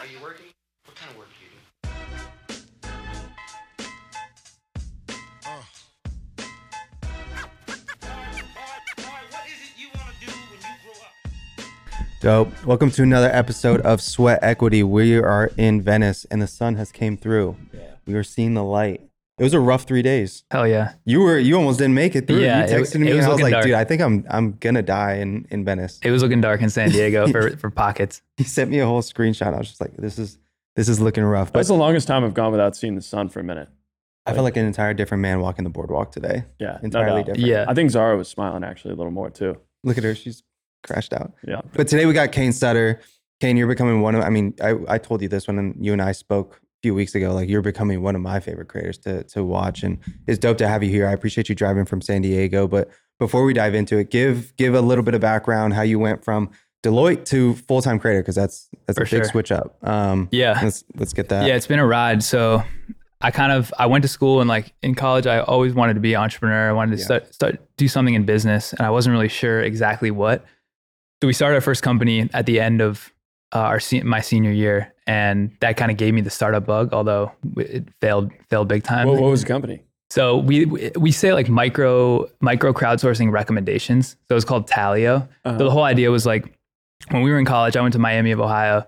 [0.00, 0.46] Are you working?
[0.86, 1.56] What kind of work do you do?
[9.28, 11.12] What is it you want to do when you grow up?
[12.22, 12.64] Dope.
[12.64, 14.82] Welcome to another episode of Sweat Equity.
[14.82, 17.58] We are in Venice and the sun has came through.
[18.06, 19.09] We are seeing the light.
[19.40, 20.44] It was a rough three days.
[20.50, 20.92] Hell yeah.
[21.06, 22.40] You were you almost didn't make it through.
[22.40, 23.64] Yeah, you texted it me was and I was like, dark.
[23.64, 25.98] dude, I think I'm I'm gonna die in, in Venice.
[26.02, 28.20] It was looking dark in San Diego for, for pockets.
[28.36, 29.54] He sent me a whole screenshot.
[29.54, 30.38] I was just like, this is
[30.76, 31.52] this is looking rough.
[31.52, 33.70] That's But the longest time I've gone without seeing the sun for a minute.
[34.26, 36.44] I felt like an entire different man walking the boardwalk today.
[36.58, 37.26] Yeah, Entirely doubt.
[37.36, 37.46] different.
[37.46, 37.64] Yeah.
[37.66, 39.56] I think Zara was smiling actually a little more too.
[39.82, 40.14] Look at her.
[40.14, 40.42] She's
[40.86, 41.32] crashed out.
[41.46, 41.62] Yeah.
[41.72, 43.00] But today we got Kane Sutter.
[43.40, 46.02] Kane, you're becoming one of, I mean, I, I told you this when you and
[46.02, 47.32] I spoke a few weeks ago.
[47.34, 49.82] Like, you're becoming one of my favorite creators to, to watch.
[49.82, 51.06] And it's dope to have you here.
[51.08, 52.66] I appreciate you driving from San Diego.
[52.66, 55.98] But before we dive into it, give give a little bit of background how you
[55.98, 56.50] went from
[56.82, 59.24] Deloitte to full time creator, because that's that's For a big sure.
[59.24, 59.76] switch up.
[59.86, 60.58] Um, Yeah.
[60.62, 61.46] Let's, let's get that.
[61.46, 62.22] Yeah, it's been a ride.
[62.22, 62.62] So
[63.20, 66.00] I kind of I went to school and like in college I always wanted to
[66.00, 66.70] be an entrepreneur.
[66.70, 67.04] I wanted to Yeah.
[67.04, 70.46] start start do something in business and I wasn't really sure exactly what.
[71.22, 73.12] So we started our first company at the end of
[73.54, 77.32] uh, our my senior year and that kind of gave me the startup bug although
[77.56, 79.08] it failed failed big time.
[79.08, 79.82] What, what was the company?
[80.08, 84.16] So we we say like micro micro crowdsourcing recommendations.
[84.28, 85.28] So it's called Talio.
[85.44, 85.58] Uh-huh.
[85.58, 86.56] So the whole idea was like
[87.08, 88.86] when we were in college, I went to Miami of Ohio.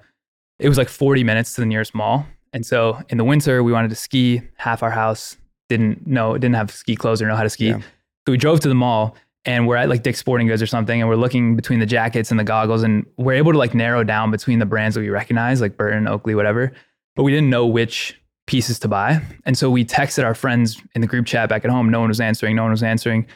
[0.60, 2.24] It was like 40 minutes to the nearest mall.
[2.52, 4.42] And so in the winter, we wanted to ski.
[4.56, 5.36] Half our house
[5.68, 7.68] didn't know, didn't have ski clothes or know how to ski.
[7.68, 7.78] Yeah.
[8.26, 11.00] So we drove to the mall and we're at like Dick's Sporting Goods or something.
[11.00, 14.04] And we're looking between the jackets and the goggles and we're able to like narrow
[14.04, 16.72] down between the brands that we recognize, like Burton, Oakley, whatever.
[17.16, 19.20] But we didn't know which pieces to buy.
[19.44, 21.90] And so we texted our friends in the group chat back at home.
[21.90, 22.56] No one was answering.
[22.56, 23.26] No one was answering.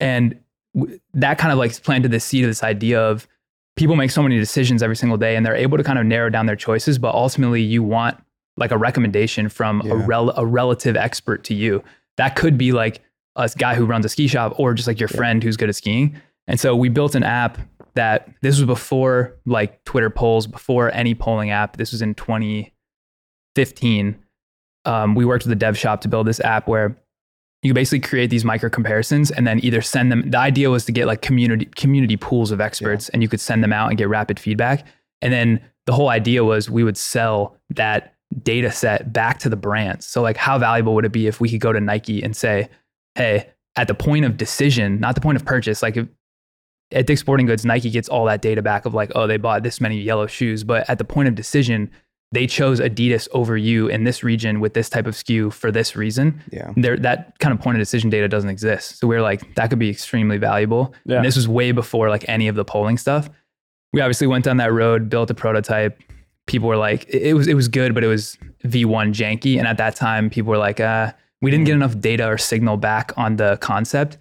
[0.00, 0.38] And
[0.74, 3.28] w- that kind of like planted the seed of this idea of
[3.76, 6.28] people make so many decisions every single day and they're able to kind of narrow
[6.28, 6.98] down their choices.
[6.98, 8.22] But ultimately, you want
[8.56, 11.82] like a recommendation from a, rel- a relative expert to you.
[12.16, 13.00] That could be like
[13.36, 15.16] a guy who runs a ski shop or just like your Yeah.
[15.16, 16.16] friend who's good at skiing.
[16.46, 17.58] And so we built an app
[17.94, 21.76] that this was before like Twitter polls, before any polling app.
[21.76, 24.16] This was in 2015.
[24.84, 26.96] Um, we worked with a dev shop to build this app where
[27.62, 30.28] you basically create these micro comparisons and then either send them.
[30.28, 33.62] The idea was to get like community community pools of experts, and you could send
[33.62, 34.84] them out and get rapid feedback.
[35.20, 39.56] And then the whole idea was we would sell that data set back to the
[39.56, 40.06] brands.
[40.06, 42.68] So like, how valuable would it be if we could go to Nike and say,
[43.14, 46.08] "Hey, at the point of decision, not the point of purchase, like if
[46.92, 49.62] at Dick's Sporting Goods, Nike gets all that data back of like, oh, they bought
[49.62, 51.90] this many yellow shoes, but at the point of decision,
[52.32, 55.94] they chose Adidas over you in this region with this type of SKU for this
[55.96, 56.42] reason.
[56.50, 56.72] Yeah.
[56.76, 58.98] There, that kind of point of decision data doesn't exist.
[58.98, 60.94] So we are like, that could be extremely valuable.
[61.04, 61.16] Yeah.
[61.16, 63.28] And this was way before like any of the polling stuff.
[63.92, 66.02] We obviously went down that road, built a prototype.
[66.46, 69.58] People were like, it it was it was good, but it was V1 janky.
[69.58, 71.12] And at that time, people were like, uh,
[71.42, 74.16] we didn't get enough data or signal back on the concept.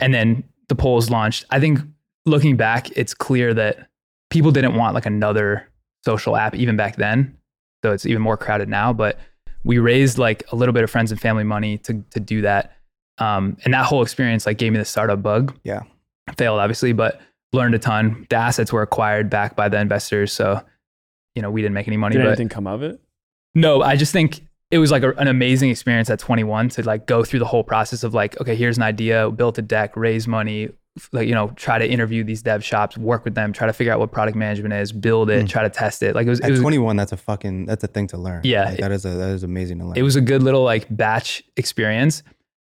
[0.00, 1.44] And then the polls launched.
[1.50, 1.80] I think
[2.24, 3.88] looking back, it's clear that
[4.30, 5.68] people didn't want like another
[6.04, 7.36] social app even back then.
[7.84, 8.92] So it's even more crowded now.
[8.92, 9.18] But
[9.64, 12.72] we raised like a little bit of friends and family money to to do that.
[13.18, 15.54] Um, and that whole experience like gave me the startup bug.
[15.64, 15.82] Yeah.
[16.36, 17.20] Failed obviously, but
[17.52, 18.26] learned a ton.
[18.30, 20.32] The assets were acquired back by the investors.
[20.32, 20.62] So,
[21.34, 22.14] you know, we didn't make any money.
[22.14, 23.00] Did but anything come of it?
[23.54, 27.06] no, I just think it was like a, an amazing experience at 21 to like
[27.06, 30.26] go through the whole process of like, okay, here's an idea, built a deck, raise
[30.26, 30.70] money,
[31.12, 33.92] like you know, try to interview these dev shops, work with them, try to figure
[33.92, 35.48] out what product management is, build it, Mm.
[35.48, 36.14] try to test it.
[36.14, 38.40] Like it was, it was 21, that's a fucking, that's a thing to learn.
[38.44, 39.96] Yeah, Like, that is a, that is amazing to learn.
[39.96, 42.22] it was a good little like batch experience.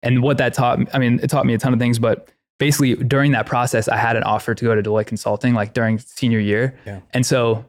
[0.02, 2.94] And what that taught, I mean, it taught me a ton of things, but basically
[2.97, 6.41] during that process, I had an offer to go to Deloitte Consulting like during senior
[6.41, 6.76] year.
[6.86, 7.00] Yeah.
[7.12, 7.64] And so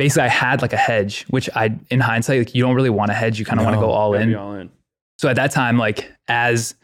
[0.00, 3.10] basically I had like a hedge, which I, in hindsight, like you don't really want
[3.10, 3.38] a hedge.
[3.38, 4.34] You kind of want to go all in.
[4.34, 4.70] all in.
[5.18, 6.74] So at that time, like as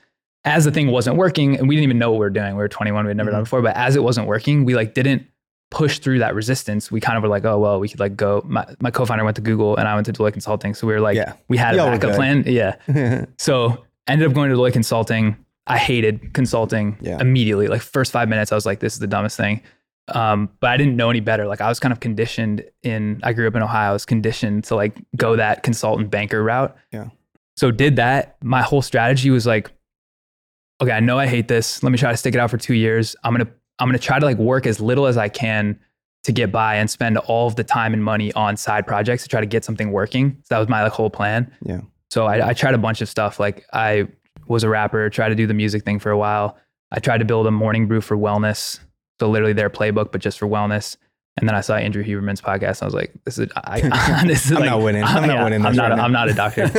[0.45, 2.53] as the thing wasn't working, and we didn't even know what we were doing.
[2.55, 3.47] We were 21, we had never done it Mhm.
[3.47, 5.27] before, but as it wasn't working, we like didn't
[5.71, 6.93] push through that resistance.
[6.93, 8.43] We kind of were like, oh well, we could like go.
[8.47, 10.75] My, my co-founder went to Google, and I went to Deloitte Consulting.
[10.75, 11.33] So we were like, Yeah.
[11.49, 12.45] we had a Y'all backup plan.
[12.47, 12.77] Yeah.
[13.39, 15.37] So ended up going to Deloitte Consulting.
[15.67, 17.19] I hated consulting Yeah.
[17.21, 17.67] immediately.
[17.67, 19.63] Like first five minutes, I was like, this is the dumbest thing.
[20.09, 21.47] Um, but I didn't know any better.
[21.47, 23.21] Like I was kind of conditioned in.
[23.23, 23.91] I grew up in Ohio.
[23.91, 26.77] I was conditioned to like go that consultant banker route.
[26.93, 27.09] Yeah.
[27.57, 28.37] So did that.
[28.43, 29.71] My whole strategy was like,
[30.81, 31.83] okay, I know I hate this.
[31.83, 33.17] Let me try to stick it out for two years.
[33.25, 35.79] I'm gonna I'm gonna try to like work as little as I can
[36.25, 39.29] to get by and spend all of the time and money on side projects to
[39.29, 40.37] try to get something working.
[40.43, 41.53] So that was my like whole plan.
[41.65, 41.83] Yeah.
[42.11, 43.39] So I, I tried a bunch of stuff.
[43.39, 44.09] Like I
[44.49, 46.57] was a rapper, tried to do the music thing for a while.
[46.93, 48.81] I tried to build a morning brew for wellness.
[49.21, 50.97] So literally their playbook, but just for wellness.
[51.39, 52.81] And then I saw Andrew Huberman's podcast.
[52.81, 53.81] And I was like, "This is, I,
[54.27, 55.05] this is I'm like- not winning.
[55.05, 55.91] I'm not yeah, winning I'm not.
[55.91, 56.71] right a, I'm not a doctor.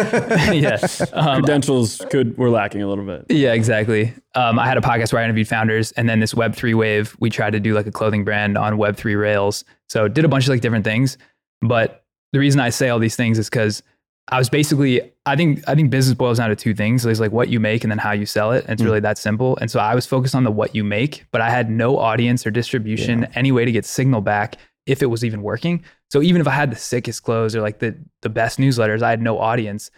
[0.51, 0.79] yeah,
[1.13, 3.25] um, Credentials could were lacking a little bit.
[3.29, 4.13] yeah, exactly.
[4.33, 7.15] Um, I had a podcast where I interviewed founders, and then this Web three wave.
[7.19, 9.63] We tried to do like a clothing brand on Web three rails.
[9.89, 11.19] So did a bunch of like different things.
[11.61, 12.03] But
[12.33, 13.83] the reason I say all these things is because
[14.29, 15.01] I was basically.
[15.25, 17.03] I think I think business boils down to two things.
[17.03, 18.63] There's like what you make and then how you sell it.
[18.63, 18.85] And it's Mm.
[18.85, 19.57] really that simple.
[19.61, 22.45] And so I was focused on the what you make, but I had no audience
[22.47, 25.83] or distribution, any way to get signal back if it was even working.
[26.09, 29.09] So even if I had the sickest clothes or like the the best newsletters, I
[29.09, 29.91] had no audience.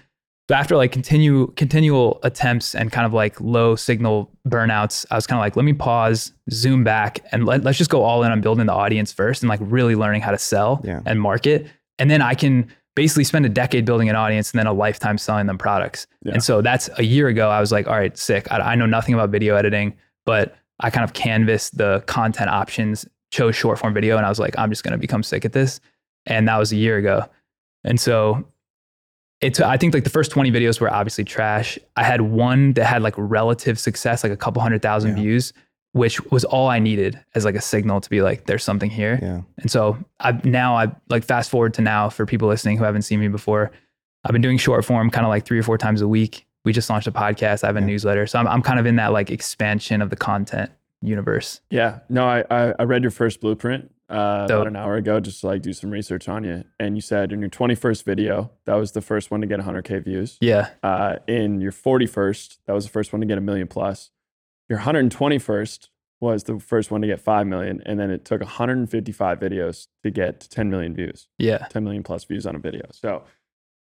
[0.49, 5.27] So after like continue continual attempts and kind of like low signal burnouts, I was
[5.27, 8.31] kind of like, let me pause, zoom back, and let, let's just go all in
[8.31, 11.01] on building the audience first and like really learning how to sell Yeah.
[11.05, 11.67] and market.
[11.99, 12.67] And then I can
[12.99, 16.05] basically spend a decade building an audience and then a lifetime selling them products.
[16.25, 16.33] Yeah.
[16.33, 17.49] And so that's a year ago.
[17.49, 18.51] I was like, all right, sick.
[18.51, 19.93] I, I know nothing about video editing,
[20.25, 24.37] but I kind of canvassed the content options, chose short form video, and I was
[24.37, 25.79] like, I'm just going to become sick at this.
[26.25, 27.23] And that was a year ago.
[27.85, 28.43] And so
[29.39, 31.79] it's, I think like the first 20 videos were obviously trash.
[31.95, 35.23] I had one that had like relative success, like a couple hundred thousand Yeah.
[35.23, 35.53] views,
[35.93, 39.17] which was all I needed as like a signal to be like, there's something here.
[39.21, 39.41] Yeah.
[39.57, 43.01] And so I now I like fast forward to now for people listening who haven't
[43.03, 43.71] seen me before.
[44.23, 46.45] I've been doing short form kind of like three or four times a week.
[46.65, 47.63] We just launched a podcast.
[47.63, 47.85] I have a Yeah.
[47.87, 48.27] newsletter.
[48.27, 50.71] So I'm I'm kind of in that like expansion of the content
[51.01, 51.61] universe.
[51.69, 51.99] Yeah.
[52.09, 55.47] No, I I, I read your first blueprint uh, about an hour ago, just to
[55.47, 56.63] like do some research on you.
[56.79, 60.03] And you said in your 21st video, that was the first one to get 100k
[60.03, 60.37] views.
[60.41, 60.69] Yeah.
[60.83, 64.09] Uh, in your 41st, that was the first one to get a million plus.
[64.69, 65.89] Your 121st
[66.21, 67.81] was the first one to get 5 million.
[67.85, 71.59] And then it took 155 videos to get 10 million views, Yeah.
[71.69, 72.83] 10 million plus views on a video.
[72.91, 73.23] So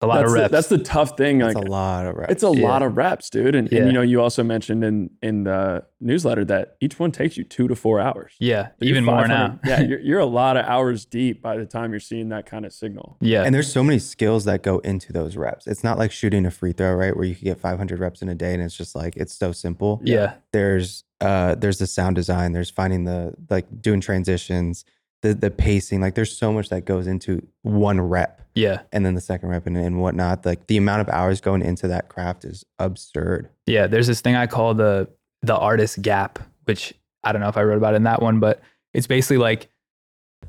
[0.02, 0.52] A lot that's of the- reps.
[0.52, 1.38] that's the tough thing.
[1.38, 2.30] That's like, a lot of reps.
[2.32, 2.68] it's a Yeah.
[2.68, 3.54] lot of reps, dude.
[3.54, 3.78] And, Yeah.
[3.78, 7.44] and you know, you also mentioned in in the newsletter that each one takes you
[7.44, 8.34] two to four hours.
[8.38, 8.68] yeah.
[8.78, 9.58] You're Even more now.
[9.64, 12.66] yeah, you're, you're a lot of hours deep by the time you're seeing that kind
[12.66, 13.16] of signal.
[13.22, 13.42] yeah.
[13.44, 15.66] and there's so many skills that go into those reps.
[15.66, 17.16] It's not like shooting a free throw, right?
[17.16, 19.50] Where you could get 500 reps in a day, and it's just like it's so
[19.52, 20.02] simple.
[20.04, 20.34] yeah.
[20.52, 22.52] There's uh, there's the sound design.
[22.52, 24.84] There's finding the like doing transitions,
[25.22, 26.00] the the pacing.
[26.00, 28.82] Like there's so much that goes into one rep, Yeah.
[28.92, 30.44] and then the second rep and, and whatnot.
[30.46, 33.48] Like the amount of hours going into that craft is absurd.
[33.66, 35.08] Yeah, there's this thing I call the
[35.42, 36.92] the artist gap, which
[37.24, 38.60] I don't know if I wrote about in that one, but
[38.94, 39.68] it's basically like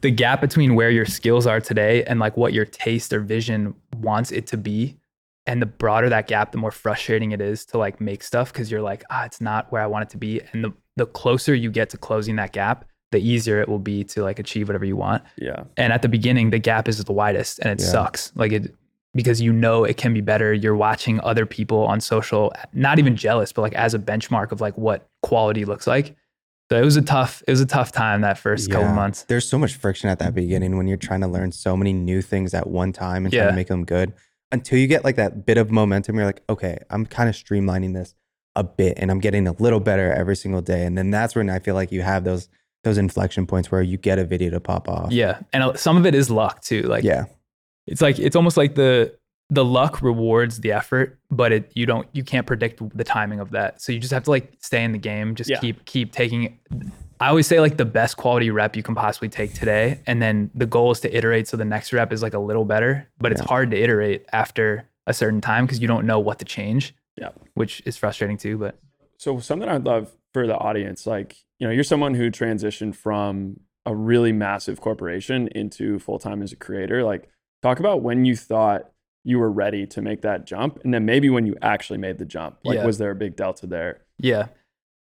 [0.01, 3.73] the gap between where your skills are today and like what your taste or vision
[3.97, 4.97] wants it to be.
[5.47, 8.69] And the broader that gap, the more frustrating it is to like make stuff because
[8.69, 10.41] you're like, ah, it's not where I want it to be.
[10.51, 14.03] And the the closer you get to closing that gap, the easier it will be
[14.03, 15.23] to like achieve whatever you want.
[15.37, 15.63] Yeah.
[15.77, 17.91] And at the beginning, the gap is the widest and it Yeah.
[17.91, 18.31] sucks.
[18.35, 18.75] Like it
[19.13, 20.53] because you know it can be better.
[20.53, 24.61] You're watching other people on social, not even jealous, but like as a benchmark of
[24.61, 26.15] like what quality looks like.
[26.69, 29.23] So it was a tough, it was a tough time that first couple months.
[29.23, 32.21] There's so much friction at that beginning when you're trying to learn so many new
[32.21, 34.13] things at one time and trying to make them good.
[34.51, 37.93] Until you get like that bit of momentum, you're like, okay, I'm kind of streamlining
[37.93, 38.13] this
[38.55, 40.85] a bit and I'm getting a little better every single day.
[40.85, 42.49] And then that's when I feel like you have those
[42.87, 45.11] those inflection points where you get a video to pop off.
[45.11, 45.39] Yeah.
[45.53, 46.83] And some of it is luck too.
[46.83, 47.25] Like yeah.
[47.85, 49.15] it's like it's almost like the
[49.49, 53.51] the luck rewards the effort, but it you don't you can't predict the timing of
[53.51, 53.81] that.
[53.81, 55.59] So you just have to like stay in the game, just Yeah.
[55.59, 56.59] keep keep taking
[57.19, 60.51] I always say like the best quality rep you can possibly take today and then
[60.53, 63.31] the goal is to iterate so the next rep is like a little better, but
[63.31, 66.93] it's hard to iterate after a certain time because you don't know what to change.
[67.15, 67.29] Yeah.
[67.55, 68.77] Which is frustrating too, but
[69.17, 73.59] So something I'd love for the audience, like, you know, you're someone who transitioned from
[73.85, 77.03] a really massive corporation into full time as a creator.
[77.03, 77.29] Like,
[77.63, 78.91] talk about when you thought
[79.23, 82.25] you were ready to make that jump, and then maybe when you actually made the
[82.25, 82.57] jump.
[82.63, 82.85] Like, Yeah.
[82.85, 84.01] was there a big delta there?
[84.19, 84.47] Yeah.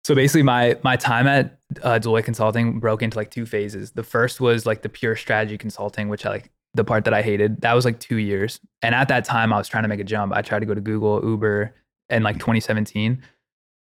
[0.04, 3.90] So basically, my my time at uh, Deloitte Consulting broke into like two phases.
[3.92, 7.20] The first was like the pure strategy consulting, which I like the part that I
[7.20, 7.60] hated.
[7.60, 10.04] That was like two years, and at that time, I was trying to make a
[10.04, 10.32] jump.
[10.32, 11.74] I tried to go to Google, Uber,
[12.08, 13.20] in like 2017.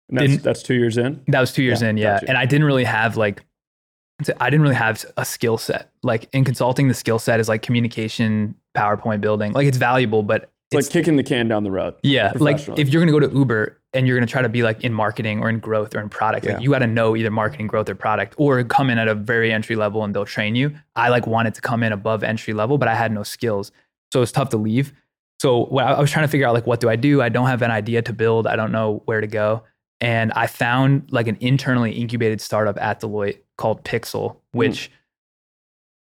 [0.09, 1.21] And that's, that's two years in.
[1.27, 2.13] That was two years Yeah, in, yeah.
[2.15, 2.29] gotcha.
[2.29, 3.43] And I didn't really have like,
[4.39, 5.91] I didn't really have a skill set.
[6.03, 9.51] Like in consulting, the skill set is like communication, PowerPoint building.
[9.51, 11.95] Like it's valuable, but It's like kicking the can down the road.
[12.03, 14.83] yeah, like if you're gonna go to Uber and you're gonna try to be like
[14.85, 16.53] in marketing or in growth or in product, Yeah.
[16.53, 19.15] like you got to know either marketing, growth, or product, or come in at a
[19.15, 20.73] very entry level and they'll train you.
[20.95, 23.71] I like wanted to come in above entry level, but I had no skills,
[24.13, 24.93] so it's tough to leave.
[25.41, 27.21] So what I was trying to figure out like what do I do?
[27.21, 28.47] I don't have an idea to build.
[28.47, 29.63] I don't know where to go,
[30.01, 34.91] and I found like an internally incubated startup at Deloitte called Pixel, which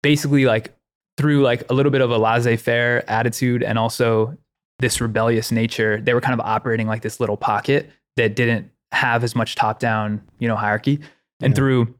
[0.03, 0.73] basically like
[1.17, 4.37] through like a little bit of a laissez-faire attitude and also
[4.79, 9.23] this rebellious nature, they were kind of operating like this little pocket that didn't have
[9.23, 10.99] as much top-down, you know, hierarchy.
[11.41, 11.55] And Yeah.
[11.55, 11.95] through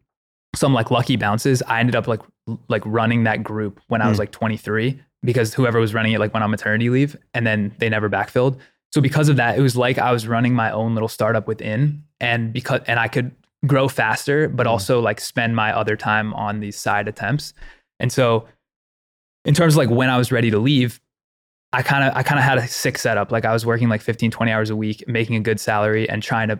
[0.55, 2.21] some like lucky bounces, I ended up like
[2.69, 4.19] like running that group when I was Mm.
[4.19, 7.89] like 23 because whoever was running it like went on maternity leave and then they
[7.89, 8.57] never backfilled.
[8.93, 12.03] So because of that, it was like I was running my own little startup within
[12.19, 13.31] and because and I could
[13.65, 14.69] grow faster but Mm.
[14.69, 17.53] also like spend my other time on these side attempts.
[17.99, 18.47] And so
[19.45, 20.99] in terms of like when I was ready to leave,
[21.73, 23.31] I kind of I kind of had a sick setup.
[23.31, 26.23] Like I was working like 15 20 hours a week, making a good salary and
[26.23, 26.59] trying to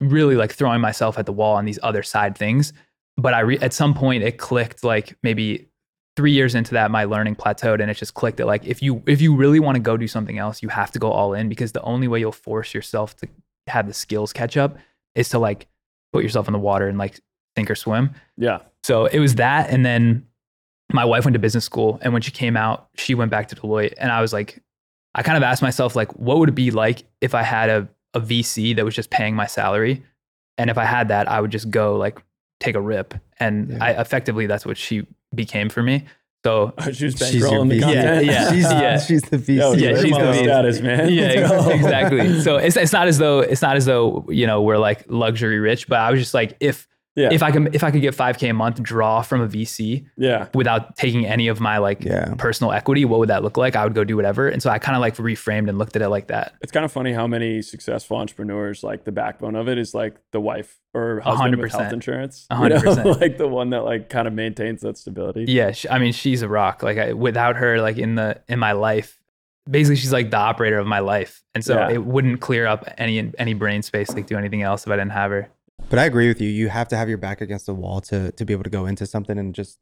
[0.00, 2.72] really like throwing myself at the wall on these other side things.
[3.16, 5.68] But I re- at some point it clicked like maybe
[6.16, 9.02] 3 years into that my learning plateaued and it just clicked that like if you
[9.06, 11.48] if you really want to go do something else, you have to go all in
[11.48, 13.28] because the only way you'll force yourself to
[13.66, 14.78] have the skills catch up
[15.14, 15.66] is to like
[16.12, 17.20] put yourself in the water and like
[17.56, 18.10] sink or swim.
[18.36, 18.60] Yeah.
[18.84, 19.70] So it was that.
[19.70, 20.26] And then
[20.92, 21.98] my wife went to business school.
[22.02, 23.94] And when she came out, she went back to Deloitte.
[23.98, 24.62] And I was like,
[25.14, 27.88] I kind of asked myself, like, what would it be like if I had a,
[28.14, 30.02] a VC that was just paying my salary?
[30.58, 32.22] And if I had that, I would just go like
[32.60, 33.14] take a rip.
[33.40, 33.84] And Yeah.
[33.84, 36.04] I effectively, that's what she became for me.
[36.44, 37.82] So oh, She was She's your bankrolling the VC.
[37.82, 38.24] content.
[38.26, 38.98] Yeah, she's, yeah.
[39.00, 39.56] she's the VC.
[39.56, 40.42] Yo, Yeah, yeah, she's she's the the VC.
[40.44, 41.08] status, man.
[41.12, 41.58] yeah, Let's ex- go.
[41.58, 41.70] Oh.
[41.70, 42.40] exactly.
[42.42, 45.58] So it's, it's not as though it's not as though you know we're like luxury
[45.58, 47.30] rich, but I was just like if Yeah.
[47.32, 50.06] if I can if I could get five k a month draw from a VC
[50.18, 50.48] yeah.
[50.54, 52.34] without taking any of my like Yeah.
[52.36, 53.74] personal equity, what would that look like?
[53.74, 54.48] I would go do whatever.
[54.48, 56.52] And so I kind of like reframed and looked at it like that.
[56.60, 60.16] It's kind of funny how many successful entrepreneurs, like the backbone of it is like
[60.32, 61.94] the wife or husband hundred with health percent.
[61.94, 62.46] insurance.
[62.50, 63.10] A You hundred know?
[63.20, 65.46] like the one that like kind of maintains that stability.
[65.48, 66.82] Yeah, sh I mean, she's a rock.
[66.82, 69.18] Like I, without her, like in the in my life,
[69.68, 71.42] basically she's like the operator of my life.
[71.54, 71.90] And so Yeah.
[71.94, 75.12] it wouldn't clear up any any brain space like do anything else if I didn't
[75.12, 75.48] have her.
[75.88, 76.48] But I agree with you.
[76.48, 78.86] You have to have your back against the wall to to be able to go
[78.86, 79.78] into something and just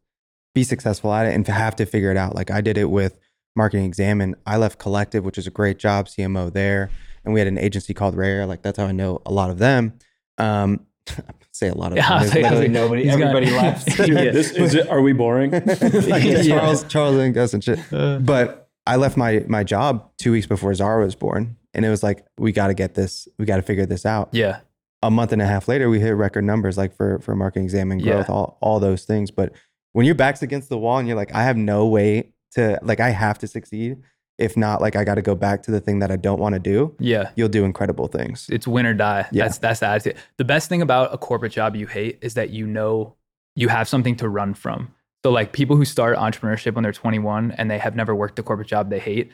[0.55, 2.35] be successful at it and to have to figure it out.
[2.35, 3.19] Like I did it with
[3.57, 4.37] Marketing Examined.
[4.47, 6.91] I left Collective, which is a great job, CMO there,
[7.25, 8.47] and we had an agency called Rare.
[8.47, 9.95] Like that's how I know a lot of them.
[10.39, 10.81] Um,
[11.53, 12.29] say a lot of Yeah, them.
[12.29, 13.05] like- I was literally like, nobody.
[13.05, 13.23] he's gone.
[13.23, 13.99] Everybody left.
[14.01, 14.31] Yeah.
[14.31, 14.89] This is it.
[14.89, 15.51] Are we boring?
[15.53, 16.43] like Yeah.
[16.43, 17.79] Charles, Charles and Gus and shit.
[17.93, 21.89] Uh, But I left my my job two weeks before Zara was born, and it
[21.89, 23.27] was like we got to get this.
[23.39, 24.29] We got to figure this out.
[24.33, 24.61] yeah,
[25.07, 28.03] a month and a half later, we hit record numbers like for for Marketing Examined
[28.03, 28.35] growth, Yeah.
[28.35, 29.31] all all those things.
[29.31, 29.53] But
[29.93, 33.01] when your back's against the wall and you're like, I have no way to like,
[33.01, 33.99] I have to succeed.
[34.37, 36.55] If not, like, I got to go back to the thing that I don't want
[36.55, 36.93] to do.
[36.99, 37.31] yeah.
[37.37, 38.49] You'll do incredible things.
[38.51, 39.29] It's win or die.
[39.31, 39.45] Yeah.
[39.45, 40.17] That's that's the attitude.
[40.39, 43.15] The best thing about a corporate job you hate is that you know
[43.55, 44.93] you have something to run from.
[45.25, 48.43] So like people who start entrepreneurship when they're 21 and they have never worked a
[48.43, 49.31] corporate job they hate,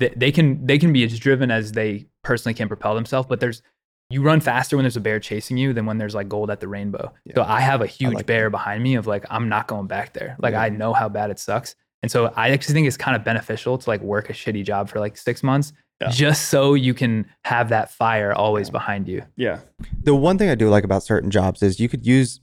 [0.00, 3.28] they, they can they can be as driven as they personally can propel themselves.
[3.28, 3.62] But there's
[4.12, 6.60] you run faster when there's a bear chasing you than when there's like gold at
[6.60, 7.12] the rainbow.
[7.34, 10.12] So I have a huge like bear behind me of like I'm not going back
[10.12, 10.36] there.
[10.38, 10.62] Like Yeah.
[10.62, 11.74] I know how bad it sucks.
[12.02, 14.88] And so I actually think it's kind of beneficial to like work a shitty job
[14.88, 16.10] for like six months Yeah.
[16.10, 18.72] just so you can have that fire always Yeah.
[18.72, 19.22] behind you.
[19.36, 19.60] yeah.
[20.02, 22.40] The one thing I do like about certain jobs is you could use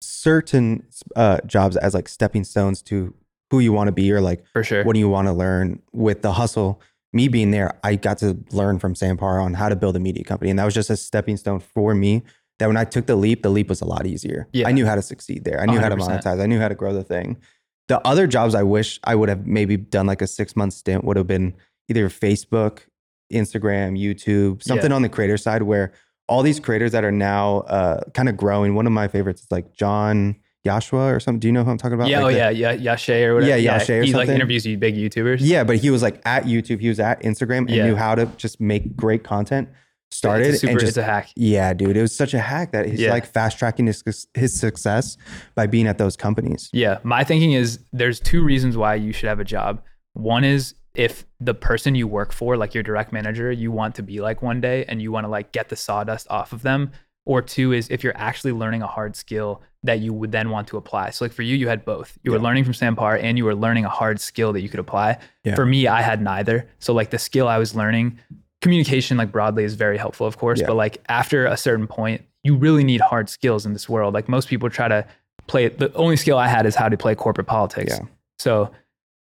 [0.00, 0.84] certain
[1.16, 3.14] uh, jobs as like stepping stones to
[3.50, 4.84] who you want to be or like For sure.
[4.84, 6.80] what do you want to learn with the hustle
[7.12, 10.00] me being there i got to learn from Sam Parr on how to build a
[10.00, 10.50] media company.
[10.50, 12.22] And that was just a stepping stone for me
[12.58, 14.48] that when i took the leap the leap was a lot easier.
[14.52, 14.68] Yeah.
[14.68, 15.60] i knew how to succeed there.
[15.60, 16.40] I knew how to monetize.
[16.40, 17.36] I knew how to grow the thing.
[17.88, 21.04] The other jobs i wish i would have maybe done like a six month stint
[21.04, 21.54] would have been
[21.88, 22.80] either facebook
[23.32, 25.92] instagram youtube something on the creator side where
[26.28, 29.50] all these creators that are now uh, kind of growing one of my favorites is
[29.50, 30.36] like Jon
[30.66, 31.40] Youshaei or something.
[31.40, 32.08] Do you know who I'm talking about?
[32.08, 33.56] yeah, Like oh the- yeah, yeah, Youshaei or whatever.
[33.58, 35.38] Yeah, Youshaei or he like interviews you big YouTubers.
[35.40, 37.86] Yeah, but he was like at YouTube, he was at Instagram and Yeah.
[37.86, 39.68] knew how to just make great content.
[40.10, 41.28] Started it's super, and just a hack.
[41.36, 43.10] yeah, dude, it was such a hack that he's Yeah.
[43.10, 45.18] like fast tracking his his success
[45.54, 46.70] by being at those companies.
[46.72, 49.82] Yeah, my thinking is there's two reasons why you should have a job.
[50.14, 54.02] One is if the person you work for, like your direct manager, you want to
[54.02, 56.90] be like one day and you want to like get the sawdust off of them.
[57.28, 60.66] Or two is if you're actually learning a hard skill that you would then want
[60.68, 61.10] to apply.
[61.10, 62.18] So like for you, you had both.
[62.22, 64.70] You were learning from Sam Parr and you were learning a hard skill that you
[64.70, 65.18] could apply.
[65.44, 65.54] Yeah.
[65.54, 66.66] For me, I had neither.
[66.78, 68.18] So like the skill I was learning,
[68.62, 70.60] communication like broadly is very helpful, of course.
[70.60, 70.68] Yeah.
[70.68, 74.14] But like after a certain point, you really need hard skills in this world.
[74.14, 75.06] Like most people try to
[75.48, 77.98] play the only skill I had is how to play corporate politics.
[77.98, 78.06] Yeah.
[78.38, 78.70] So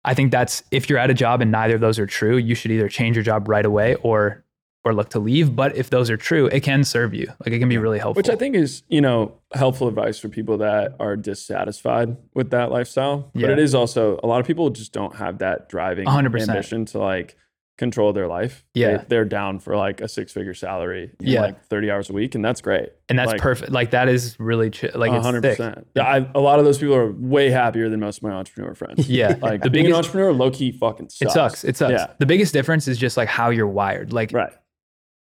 [0.06, 2.56] I think that's if you're at a job and neither of those are true, you
[2.56, 4.46] should either change your job right away or
[4.84, 5.56] or look to leave.
[5.56, 7.28] But if those are true, it can serve you.
[7.46, 8.20] Like it can be really helpful.
[8.20, 12.72] Which I think is, you know, helpful advice for people that are dissatisfied with that
[12.72, 13.30] lifestyle.
[13.34, 13.52] But Yeah.
[13.52, 16.50] it is also a lot of people just don't have that driving 100%.
[16.50, 17.36] ambition to like
[17.78, 18.64] control their life.
[18.76, 19.04] Yeah.
[19.08, 21.42] They, are down for like a six figure salary, Yeah.
[21.42, 22.36] like 30 hours a week.
[22.36, 22.90] And that's great.
[23.10, 23.72] and that's like- perfect.
[23.72, 25.58] Like that is really chi- like it's hundred thick.
[25.58, 25.88] percent.
[25.96, 28.74] Yeah, I, a lot of those people are way happier than most of my entrepreneur
[28.76, 29.10] friends.
[29.10, 29.36] Yeah.
[29.42, 31.22] Like the being an biggest, entrepreneur, low key fucking sucks.
[31.22, 31.64] it sucks.
[31.64, 31.92] It sucks.
[31.92, 32.08] Yeah.
[32.20, 34.14] The biggest difference is just like how you're wired.
[34.14, 34.52] Like Right.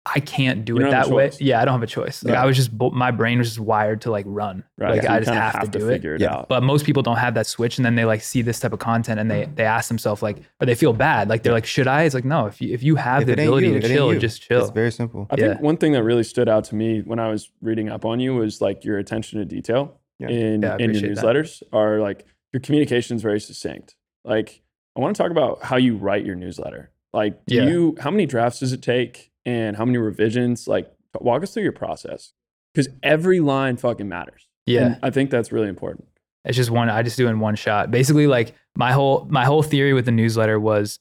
[0.07, 1.31] I can't do You it that way.
[1.39, 2.23] Yeah, I don't have a choice.
[2.23, 2.43] Like Yeah.
[2.43, 4.63] I was just bo- my brain was just wired to like run.
[4.77, 4.91] Right.
[4.91, 5.93] Like So I just kinda have, to do it.
[5.93, 6.33] figure it Yeah.
[6.35, 6.47] out.
[6.47, 8.77] But most people don't have that switch, and then they like see this type of
[8.79, 9.55] content, and they mm.
[9.55, 12.03] they ask themselves like, or they feel bad, like they're like, should I?
[12.03, 12.45] It's like no.
[12.45, 14.19] If you if you have If the ability you, to it chill, you.
[14.19, 14.61] just chill.
[14.61, 15.25] It's very simple.
[15.31, 15.47] I Yeah.
[15.49, 18.19] think one thing that really stood out to me when I was reading up on
[18.19, 20.27] you was like your attention to detail Yeah.
[20.29, 21.25] in Yeah, in your appreciate that.
[21.25, 23.95] newsletters are like your communication is very succinct.
[24.23, 24.61] Like
[24.95, 26.91] I want to talk about how you write your newsletter.
[27.11, 27.63] Like do Yeah.
[27.69, 30.67] you how many drafts does it take and how many revisions?
[30.67, 32.33] Like walk us through your process
[32.73, 34.47] because every line fucking matters.
[34.65, 34.85] yeah.
[34.85, 36.07] And I think that's really important.
[36.43, 36.89] It's just one.
[36.89, 37.89] I just do in one shot.
[37.89, 40.99] Basically, like my whole my whole theory with the newsletter was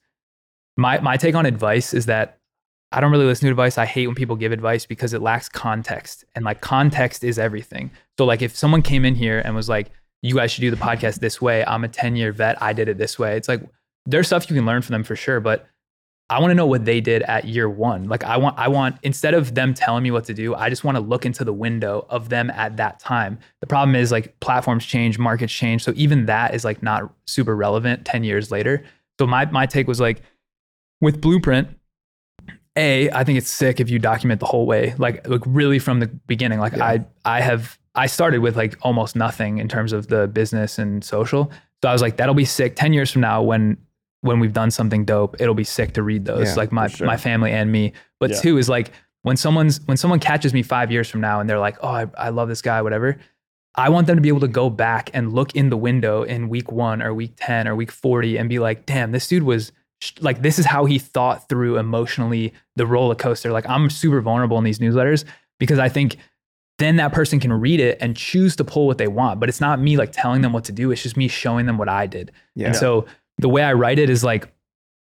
[0.76, 2.38] my my take on advice is that
[2.92, 3.76] I don't really listen to advice.
[3.76, 7.90] I hate when people give advice because it lacks context, and like context is everything.
[8.18, 9.90] So like if someone came in here and was like,
[10.22, 12.62] "You guys should do the podcast this way," I'm a ten year vet.
[12.62, 13.36] I did it this way.
[13.36, 13.60] It's like
[14.06, 15.66] there's stuff you can learn from them for sure, but
[16.30, 18.08] I want to know what they did at year one.
[18.08, 20.82] Like I want, I want instead of them telling me what to do, I just
[20.82, 23.38] want to look into the window of them at that time.
[23.60, 27.54] The problem is like platforms change, markets change, so even that is like not super
[27.54, 28.84] relevant ten years later.
[29.20, 30.22] So my my take was like
[31.00, 31.68] with Blueprint.
[32.76, 36.00] A, I think it's sick if you document the whole way, like like really from
[36.00, 36.58] the beginning.
[36.58, 36.84] Like Yeah.
[36.86, 41.04] I I have I started with like almost nothing in terms of the business and
[41.04, 41.52] social.
[41.82, 42.76] So I was like, that'll be sick.
[42.76, 43.76] Ten years from now, when
[44.24, 46.48] when we've done something dope, it'll be sick to read those.
[46.48, 47.06] Yeah, like my sure.
[47.06, 47.92] my family and me.
[48.18, 48.40] But Yeah.
[48.40, 48.90] two is like
[49.22, 52.06] when someone's when someone catches me five years from now and they're like, oh, I,
[52.16, 53.18] I love this guy, whatever.
[53.76, 56.48] I want them to be able to go back and look in the window in
[56.48, 59.72] week one or week 10 or week 40 and be like, damn, this dude was
[60.20, 63.50] like, this is how he thought through emotionally the roller coaster.
[63.50, 65.24] Like, I'm super vulnerable in these newsletters
[65.58, 66.16] because I think
[66.78, 69.40] then that person can read it and choose to pull what they want.
[69.40, 71.76] But it's not me like telling them what to do, it's just me showing them
[71.76, 72.30] what I did.
[72.54, 72.68] Yeah.
[72.68, 73.06] And so
[73.38, 74.48] the way I write it is like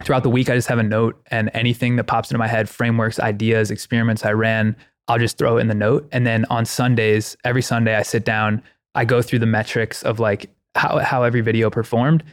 [0.03, 2.69] throughout the week, I just have a note and anything that pops into my head,
[2.69, 4.75] frameworks, ideas, experiments I ran,
[5.07, 6.07] I'll just throw it in the note.
[6.11, 8.61] And then on Sundays, every Sunday, I sit down,
[8.95, 12.23] I go through the metrics of like how, how every video performed.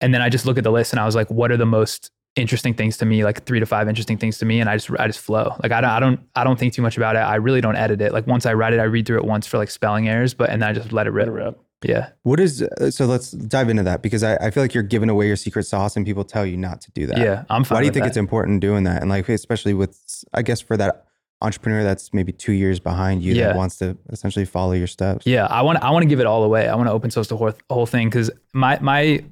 [0.00, 1.66] And then I just look at the list and I was like, what are the
[1.66, 4.60] most interesting things to me, like three to five interesting things to me.
[4.60, 5.56] And I just, I just flow.
[5.62, 7.20] Like I don't, I don't, I don't think too much about it.
[7.20, 8.12] I really don't edit it.
[8.12, 10.50] Like once I write it, I read through it once for like spelling errors, but,
[10.50, 11.65] and then I just let it Let it rip.
[11.84, 12.10] Yeah.
[12.22, 13.06] What is uh, so?
[13.06, 15.96] Let's dive into that because I, I feel like you're giving away your secret sauce
[15.96, 17.18] and people tell you not to do that.
[17.18, 17.44] Yeah.
[17.50, 17.76] I'm fine.
[17.76, 18.08] Why do you think that.
[18.08, 19.02] it's important doing that?
[19.02, 21.06] And like, especially with, I guess, for that
[21.42, 23.48] entrepreneur that's maybe two years behind you Yeah.
[23.48, 25.26] that wants to essentially follow your steps.
[25.26, 26.66] Yeah, I want I want to give it all away.
[26.68, 29.24] I want to open source the whole, whole thing because my my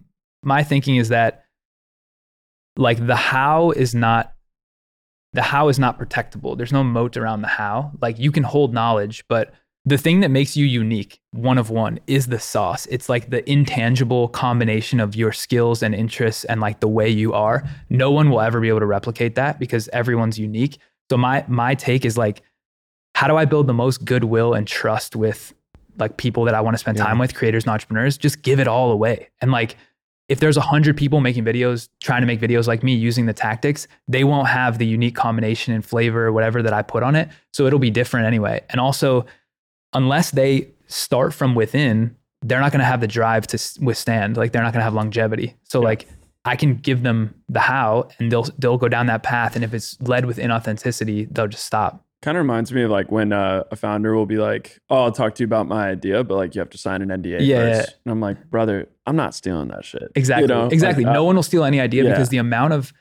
[0.43, 1.45] my thinking is that
[2.77, 4.35] like the how is not
[5.33, 6.57] the how is not protectable.
[6.57, 7.93] There's no moat around the how.
[8.01, 9.55] Like you can hold knowledge, but
[9.87, 12.87] the thing that makes you unique, one of one, is the sauce.
[12.87, 17.35] It's like the intangible combination of your skills and interests and like the way you
[17.35, 17.65] are.
[17.91, 20.79] No one will ever be able to replicate that because everyone's unique.
[21.11, 22.43] So my my take is like
[23.15, 25.53] how do I build the most goodwill and trust with
[25.99, 27.05] like people that I want to spend Yeah.
[27.05, 28.17] time with, creators and entrepreneurs?
[28.19, 29.29] Just give it all away.
[29.41, 29.77] And like
[30.29, 33.35] if there's a hundred people making videos, trying to make videos like me using the
[33.35, 37.15] tactics, they won't have the unique combination and flavor or whatever that I put on
[37.15, 37.29] it.
[37.53, 38.63] So it'll be different anyway.
[38.71, 39.27] And also,
[39.95, 44.37] unless they start from within, they're not going to have the drive to withstand.
[44.37, 45.55] Like they're not going to have longevity.
[45.65, 45.85] So Yeah.
[45.87, 46.09] like
[46.45, 49.55] I can give them the how, and they'll they'll go down that path.
[49.57, 52.05] And if it's led with inauthenticity, they'll just stop.
[52.21, 55.13] Kind of reminds me of like when uh, a founder will be like, "Oh, I'll
[55.13, 57.59] talk to you about my idea," but like you have to sign an NDA Yeah,
[57.81, 57.97] first.
[58.05, 60.43] And I'm like, "Brother, I'm not stealing that shit." Exactly.
[60.45, 60.67] You know?
[60.69, 61.05] exactly.
[61.05, 62.11] Like, uh, no one will steal any idea yeah.
[62.11, 62.93] because the amount of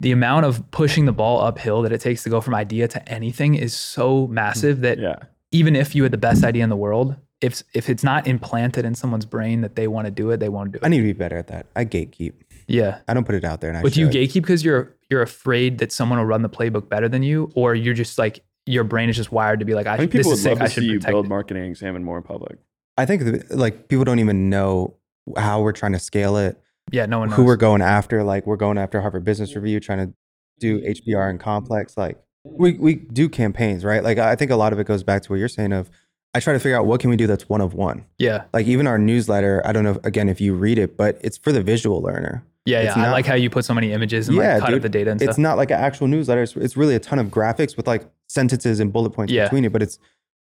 [0.00, 3.08] the amount of pushing the ball uphill that it takes to go from idea to
[3.08, 5.14] anything is so massive that Yeah,
[5.52, 8.84] even if you had the best idea in the world, if if it's not implanted
[8.84, 10.84] in someone's brain that they want to do it, they won't do it.
[10.84, 11.66] I need to be better at that.
[11.76, 12.32] I gatekeep.
[12.66, 13.00] yeah.
[13.08, 13.70] I don't put it out there.
[13.70, 16.48] And I But do you gatekeep because you're you're afraid that someone will run the
[16.48, 19.74] playbook better than you, or you're just like your brain is just wired to be
[19.74, 20.50] like, I, I think people is would sick.
[20.52, 21.28] love I to should see you protect build it.
[21.28, 22.58] Marketing Examined more in public.
[22.96, 24.96] I think that, like people don't even know
[25.36, 26.60] how we're trying to scale it,
[26.92, 27.36] Yeah, no one knows.
[27.36, 28.22] who we're going after.
[28.22, 30.14] Like we're going after Harvard Business Review, trying to
[30.60, 31.96] do HBR and complex.
[31.96, 34.02] Like we we do campaigns, right?
[34.02, 35.90] Like I think a lot of it goes back to what you're saying of
[36.34, 38.06] I try to figure out what can we do that's one of one.
[38.18, 41.36] yeah, Like even our newsletter, I don't know again if you read it, but it's
[41.36, 42.42] for the visual learner.
[42.64, 43.08] yeah, It's yeah.
[43.08, 44.76] I like how you put so many images and Yeah, like cut dude.
[44.76, 45.38] up the data and It's stuff.
[45.38, 46.42] not like an actual newsletter.
[46.42, 49.44] It's, it's really a ton of graphics with like sentences and bullet points Yeah.
[49.44, 49.98] between it, but it's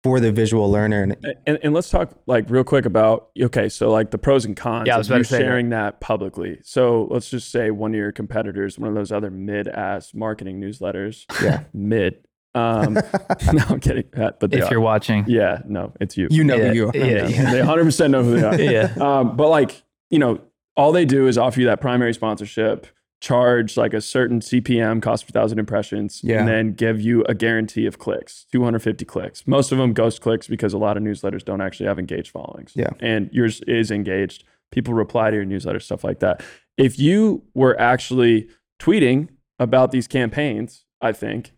[0.04, 1.04] for the visual learner.
[1.04, 4.56] And And, and let's talk like real quick about okay, so like the pros and
[4.56, 5.44] cons Yeah, of you to say that.
[5.44, 6.60] sharing that publicly.
[6.64, 11.26] So let's just say one of your competitors, one of those other mid-ass marketing newsletters,
[11.44, 12.20] yeah, mid.
[12.56, 12.94] Um,
[13.54, 14.68] no, I'm kidding, but if are.
[14.72, 16.28] you're watching, yeah, no, it's you.
[16.32, 16.96] you know Yeah, who you are.
[16.98, 17.52] yeah, yeah.
[17.52, 18.60] they 100 percent know who they are.
[18.62, 20.40] yeah, Um, but like, you know,
[20.76, 22.88] all they do is offer you that primary sponsorship.
[23.20, 26.40] Charge like a certain CPM cost per thousand impressions Yeah.
[26.40, 29.48] and then give you a guarantee of clicks, 250 clicks.
[29.48, 32.74] Most of them ghost clicks because a lot of newsletters don't actually have engaged followings.
[32.76, 32.90] Yeah.
[33.00, 34.44] And yours is engaged.
[34.72, 36.44] People reply to your newsletter, stuff like that.
[36.78, 38.50] If you were actually
[38.80, 41.54] tweeting about these campaigns, I think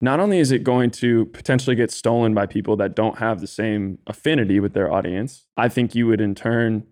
[0.00, 3.46] not only is it going to potentially get stolen by people that don't have the
[3.46, 6.86] same affinity with their audience, I think you would in turn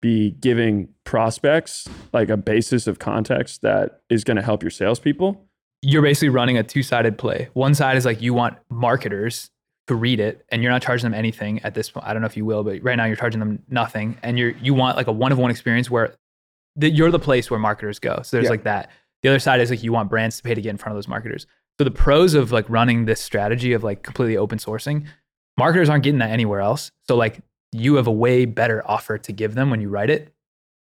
[0.00, 5.46] be giving prospects like a basis of context that is going to help your salespeople.
[5.82, 7.48] You're basically running a two sided play.
[7.54, 9.50] One side is like you want marketers
[9.86, 12.06] to read it and you're not charging them anything at this point.
[12.06, 14.16] I don't know if you will, but right now you're charging them nothing.
[14.22, 16.14] And you're you want like a one of one experience where
[16.76, 18.20] the, you're the place where marketers go.
[18.22, 18.50] So there's Yeah.
[18.50, 18.90] like that.
[19.22, 20.96] The other side is like you want brands to pay to get in front of
[20.96, 21.46] those marketers.
[21.78, 25.06] So the pros of like running this strategy of like completely open sourcing,
[25.58, 26.90] marketers aren't getting that anywhere else.
[27.08, 27.40] So like
[27.72, 30.32] you have a way better offer to give them when you write it.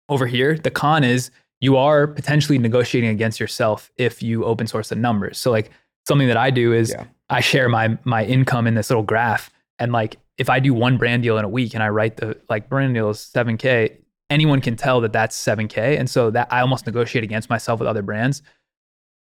[0.08, 4.88] Over here, the con is you are potentially negotiating against yourself if you open source
[4.88, 5.38] the numbers.
[5.38, 5.70] So like
[6.06, 7.04] something that I do is Yeah.
[7.30, 10.96] I share my my income in this little graph and like if I do one
[10.96, 13.98] brand deal in a week and I write the like brand deal is 7k,
[14.30, 17.88] anyone can tell that that's 7k and so that I almost negotiate against myself with
[17.88, 18.42] other brands.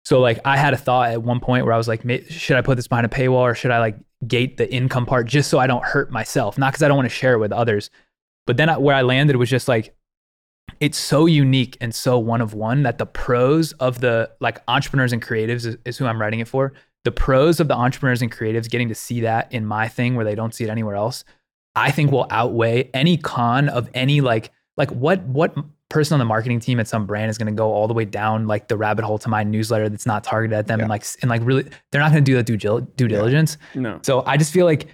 [0.08, 2.62] So like I had a thought at one point where I was like, should I
[2.62, 5.60] put this behind a paywall or should I like gate the income part just so
[5.60, 6.58] I don't hurt myself?
[6.58, 7.90] Not because I don't want to share it with others,
[8.46, 9.94] but then I, where I landed was just like,
[10.80, 15.12] it's so unique and so one of one that the pros of the like entrepreneurs
[15.12, 16.72] and creatives is, is who I'm writing it for.
[17.04, 20.24] The pros of the entrepreneurs and creatives getting to see that in my thing where
[20.24, 21.26] they don't see it anywhere else,
[21.76, 25.54] I think will outweigh any con of any like like what what
[25.90, 28.04] person on the marketing team at some brand is going to go all the way
[28.06, 31.06] down like the rabbit hole to my newsletter that's not targeted at them and like
[31.22, 33.58] and like really they're not going to do that due, due diligence.
[33.74, 34.00] No.
[34.04, 34.88] So I just feel like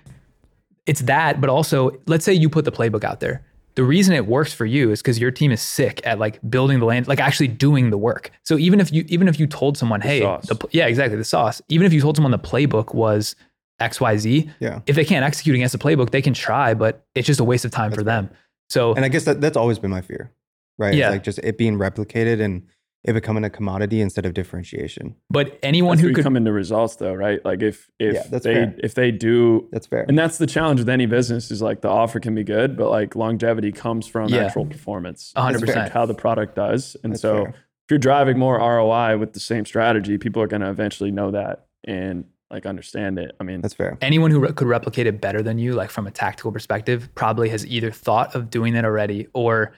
[0.85, 3.43] it's that, but also let's say you put the playbook out there.
[3.75, 6.79] The reason it works for you is because your team is sick at like building
[6.79, 8.29] the land, like actually doing the work.
[8.43, 11.59] So even if you even if you told someone, hey, the, yeah, exactly the sauce.
[11.69, 13.35] Even if you told someone the playbook was
[13.79, 14.81] X Y Z, Yeah.
[14.85, 17.65] if they can't execute against the playbook, they can try, but it's just a waste
[17.65, 18.29] of time for them.
[18.69, 20.29] So And I guess that, that's always been my fear,
[20.77, 20.93] right?
[20.93, 21.07] Yeah.
[21.07, 22.63] It's like just it being replicated and
[23.03, 25.13] it becoming a commodity instead of differentiation.
[25.29, 27.43] But anyone That's who could, come into results though, right?
[27.43, 28.75] Like if if Yeah, that's they fair.
[28.81, 30.05] if they do That's fair.
[30.07, 32.89] and that's the challenge with any business is like the offer can be good, but
[32.89, 34.45] like longevity comes from Yeah.
[34.45, 35.33] actual performance.
[35.35, 36.95] 100% how the product does.
[37.03, 37.49] And That's so fair.
[37.49, 37.55] if
[37.91, 41.65] you're driving more ROI with the same strategy, people are going to eventually know that
[41.83, 43.35] and like understand it.
[43.39, 43.97] I mean, That's fair.
[43.99, 47.49] anyone who re- could replicate it better than you, like from a tactical perspective, probably
[47.49, 49.73] has either thought of doing it already or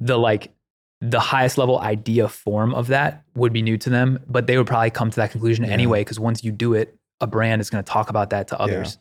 [0.00, 0.52] the like
[1.00, 4.66] the highest level idea form of that would be new to them, but they would
[4.66, 5.70] probably come to that conclusion Yeah.
[5.72, 8.58] anyway because once you do it, a brand is going to talk about that to
[8.60, 8.98] others.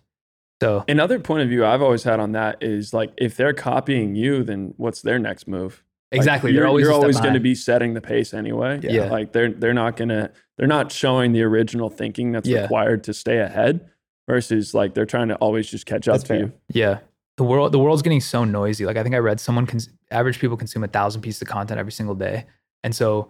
[0.61, 4.15] So another point of view I've always had on that is like if they're copying
[4.15, 5.83] you, then what's their next move?
[6.11, 8.33] Like, exactly, you're they're always you're a step always going to be setting the pace
[8.33, 8.79] anyway.
[8.81, 8.91] Yeah.
[8.91, 9.09] Yeah.
[9.11, 12.61] Like they're they're not gonna they're not showing the original thinking that's Yeah.
[12.63, 13.87] required to stay ahead
[14.27, 16.37] versus like they're trying to always just catch up That's to fair.
[16.39, 16.53] you.
[16.69, 16.99] Yeah.
[17.37, 18.85] The world the world's getting so noisy.
[18.85, 21.79] Like I think I read someone cons- average people consume a thousand pieces of content
[21.79, 22.45] every single day.
[22.83, 23.29] And so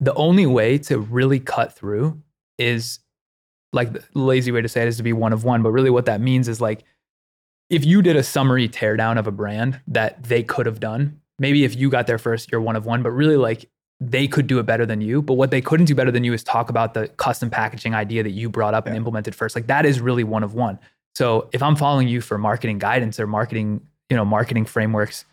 [0.00, 2.20] the only way to really cut through
[2.58, 3.00] is
[3.72, 5.62] like the lazy way to say it is to be one of one.
[5.62, 6.84] But really what that means is like
[7.70, 11.64] if you did a summary teardown of a brand that they could have done, maybe
[11.64, 13.68] if you got there first, you're one of one, but really like
[14.00, 15.22] they could do it better than you.
[15.22, 18.22] But what they couldn't do better than you is talk about the custom packaging idea
[18.22, 19.54] that you brought up and implemented first.
[19.54, 20.78] Like that is really one of one.
[21.14, 25.24] So if I'm following you for marketing guidance or marketing, you know, marketing frameworks,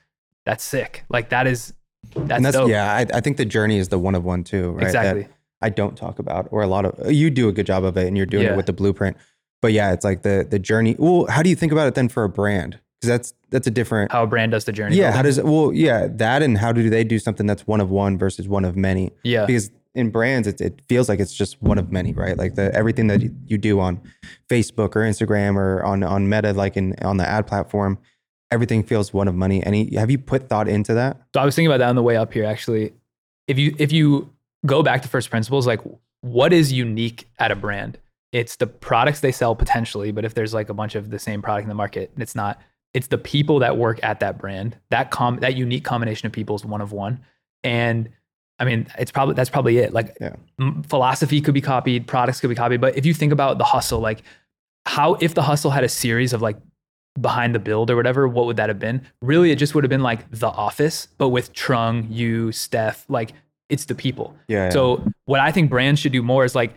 [0.46, 1.06] that's sick.
[1.10, 1.74] Like that is
[2.15, 2.70] that's, and that's dope.
[2.70, 4.84] yeah, I, I think the journey is the one of one too, right?
[4.86, 5.24] exactly.
[5.24, 7.98] That I don't talk about, or a lot of you do a good job of
[7.98, 8.54] it, and you're doing Yeah.
[8.54, 9.18] it with the blueprint.
[9.62, 10.96] But yeah, it's like the the journey.
[10.98, 12.80] Well, how do you think about it then for a brand?
[13.02, 14.12] Because that's that's a different.
[14.12, 14.96] How a brand does the journey.
[14.96, 15.46] yeah, how does it?
[15.46, 18.63] Well, yeah, that and how do they do something that's one of one versus one
[18.65, 19.12] of many?
[19.24, 19.46] yeah.
[19.46, 22.38] Because in brands, it, it feels like it's just one of many, right?
[22.38, 23.99] Like the everything that you- do on
[24.49, 27.97] Facebook or Instagram or on on Meta, like in on the ad platform,
[28.52, 29.63] everything feels one of many.
[29.63, 31.17] Any have you put thought into that?
[31.34, 32.45] So I was thinking about that on the way up here.
[32.45, 32.93] Actually,
[33.47, 34.30] if you if you
[34.65, 35.82] go back to first principles, like
[36.21, 37.97] what is unique at a brand?
[38.32, 41.41] It's the products they sell potentially, but if there's like a bunch of the same
[41.41, 42.62] product in the market, and it's not.
[42.93, 44.78] It's the people that work at that brand.
[44.89, 47.19] That com that unique combination of people is one of one.
[47.63, 48.10] And
[48.60, 49.93] I mean, it's probably that's probably it.
[49.93, 50.36] Like Yeah.
[50.60, 53.63] m- philosophy could be copied, products could be copied, but if you think about the
[53.63, 54.22] hustle, like
[54.86, 56.58] how if the hustle had a series of like
[57.19, 59.02] behind the build or whatever, what would that have been?
[59.22, 63.34] Really, it just would have been like The Office, but with Trung, you, Steph, like
[63.69, 64.36] it's the people.
[64.48, 64.65] Yeah.
[64.65, 64.69] yeah.
[64.72, 66.74] So what I think brands should do more is like,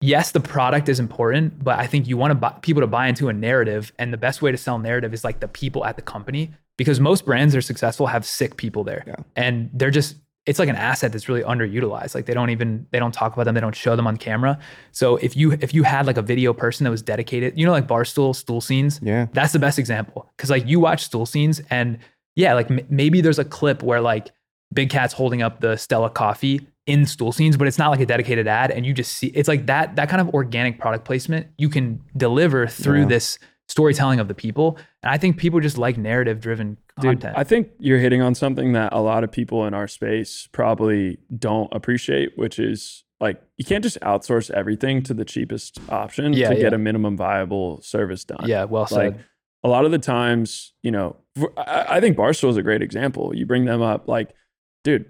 [0.00, 3.08] yes, the product is important, but I think you want to buy, people to buy
[3.08, 5.96] into a narrative, and the best way to sell narrative is like the people at
[5.96, 9.16] the company because most brands that are successful have sick people there, Yeah.
[9.36, 10.16] and they're just
[10.50, 12.14] it's like an asset that's really underutilized.
[12.14, 14.58] Like they don't even they don't talk about them, they don't show them on camera.
[14.92, 17.72] So if you if you had like a video person that was dedicated, you know,
[17.72, 19.26] like barstool stool scenes, Yeah.
[19.32, 21.98] that's the best example because like you watch stool scenes and
[22.36, 24.30] yeah, like m- maybe there's a clip where like
[24.72, 28.06] Big Cat's holding up the Stella coffee in stool scenes, but it's not like a
[28.06, 31.46] dedicated ad, and you just see it's like that that kind of organic product placement
[31.58, 33.06] you can deliver through Yeah.
[33.14, 33.38] this
[33.70, 34.76] storytelling of the people.
[35.02, 37.38] And I think people just like narrative driven Dude, content.
[37.38, 41.18] I think you're hitting on something that a lot of people in our space probably
[41.38, 46.48] don't appreciate, which is like you can't just outsource everything to the cheapest option Yeah,
[46.50, 48.44] to get a minimum viable service done.
[48.46, 49.24] yeah, well Like said.
[49.62, 51.16] a lot of the times, you know,
[51.56, 53.34] I, I think Barstool is a great example.
[53.36, 54.34] You bring them up, like,
[54.84, 55.04] dude,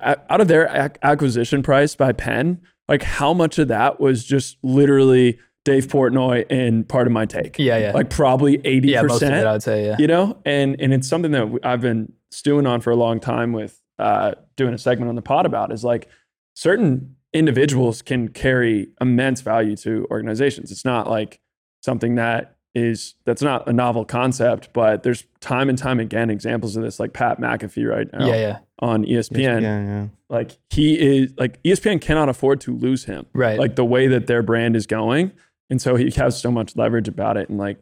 [0.00, 0.68] out of their
[1.02, 6.88] acquisition price by Penn, like how much of that was just literally Dave Portnoy and
[6.88, 7.58] part of my take?
[7.58, 7.92] yeah, yeah.
[7.92, 8.84] Like probably 80%.
[8.84, 9.96] yeah, most of it I would say, yeah.
[9.98, 13.52] you know and and it's something that I've been stewing on for a long time
[13.52, 16.08] with uh doing a segment on the pod about is like
[16.54, 21.40] certain individuals can carry immense value to organizations it's not like
[21.82, 26.76] something that is that's not a novel concept but there's time and time again examples
[26.76, 28.58] of this like pat mcafee right now Yeah, yeah.
[28.78, 30.06] on E espn Yeah, yeah.
[30.28, 33.58] like he is like espn cannot afford to lose him Right.
[33.58, 35.32] like the way that their brand is going.
[35.70, 37.48] And so he has so much leverage about it.
[37.48, 37.78] And like,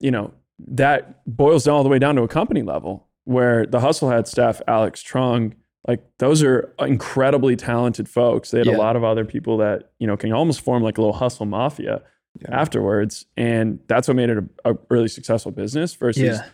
[0.00, 0.32] you know,
[0.68, 4.26] that boils down all the way down to a company level where the hustle had
[4.26, 5.54] Steph, Alex Trung,
[5.86, 8.50] like those are incredibly talented folks.
[8.50, 8.76] They had Yeah.
[8.76, 11.46] a lot of other people that, you know, can almost form like a little hustle
[11.46, 12.02] mafia
[12.40, 12.48] Yeah.
[12.60, 13.26] afterwards.
[13.36, 16.44] And that's what made it a, a really successful business versus yeah.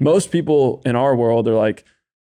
[0.00, 1.84] most people in our world are like,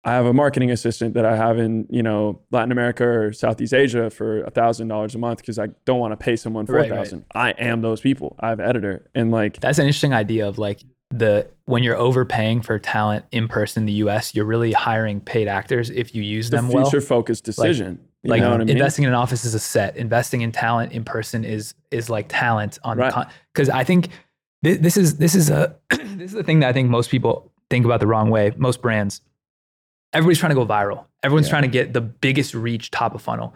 [0.04, 3.74] I have a marketing assistant that I have in, you know, Latin America or Southeast
[3.74, 6.76] Asia for a thousand dollars a month because I don't want to pay someone four
[6.82, 6.90] thousand.
[6.90, 7.24] Right, thousand.
[7.34, 8.36] I am those people.
[8.40, 9.10] I have an editor.
[9.14, 13.48] And like That's an interesting idea of like the when you're overpaying for talent in
[13.48, 16.84] person in the US, you're really hiring paid actors if you use the them well.
[16.84, 17.98] future focused decision.
[18.22, 18.76] you like know what I mean?
[18.76, 22.26] investing in an office is a set investing in talent in person is is like
[22.28, 23.12] talent on Right.
[23.14, 24.08] the because i think
[24.64, 27.52] thi- this is this is a this is the thing that i think most people
[27.70, 29.20] think about the wrong way most brands
[30.12, 31.50] everybody's trying to go viral everyone's Yeah.
[31.50, 33.54] trying to get the biggest reach top of funnel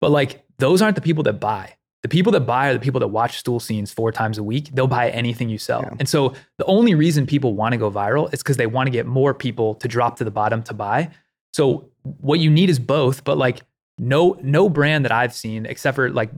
[0.00, 3.00] but like those aren't the people that buy the people that buy are the people
[3.00, 5.94] that watch stool scenes four times a week they'll buy anything you sell Yeah.
[5.98, 8.90] and so the only reason people want to go viral is because they want to
[8.90, 11.10] get more people to drop to the bottom to buy
[11.52, 13.60] so what you need is both but like
[14.00, 16.30] no no brand that I've seen except for like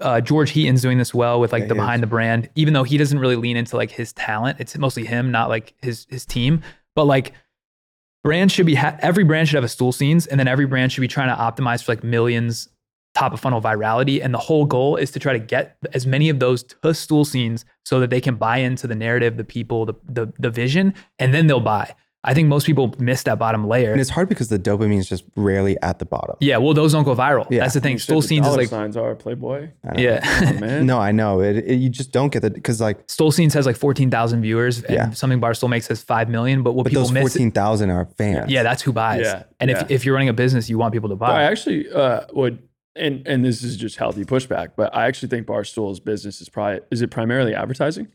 [0.00, 1.82] uh, George Heaton's doing this well with like Yeah, the he is.
[1.84, 4.58] behind the brand, even though he doesn't really lean into like his talent.
[4.58, 6.62] It's mostly him, not like his his team.
[6.96, 7.32] But like
[8.24, 10.90] brands should be ha- every brand should have a stool scenes, and then every brand
[10.90, 12.68] should be trying to optimize for like millions
[13.14, 14.20] top of funnel virality.
[14.20, 17.24] And the whole goal is to try to get as many of those to stool
[17.24, 20.94] scenes so that they can buy into the narrative, the people, the the, the vision,
[21.20, 21.94] and then they'll buy.
[22.26, 23.92] I think most people miss that bottom layer.
[23.92, 26.36] And it's hard because the dopamine is just rarely at the bottom.
[26.40, 27.46] yeah, well, those don't go viral.
[27.50, 27.60] Yeah.
[27.60, 27.96] That's the thing.
[27.98, 29.68] Shit, Stool the scenes is like signs are Playboy.
[29.96, 30.20] Yeah.
[30.24, 30.86] Oh, man.
[30.86, 31.40] No, I know.
[31.42, 34.78] It, it- you just don't get the because like Stool Scenes has like 14,000 viewers
[34.82, 35.10] and Yeah.
[35.10, 36.62] something Barstool makes has 5 million.
[36.62, 38.50] But what but people those miss, fourteen thousand are fans.
[38.50, 39.20] yeah, that's who buys.
[39.22, 39.82] Yeah, and yeah.
[39.82, 42.62] if, if you're running a business, you want people to But I actually uh, would,
[42.96, 46.80] and and this is just healthy pushback, but I actually think Barstool's business is probably
[46.90, 48.08] is it primarily advertising?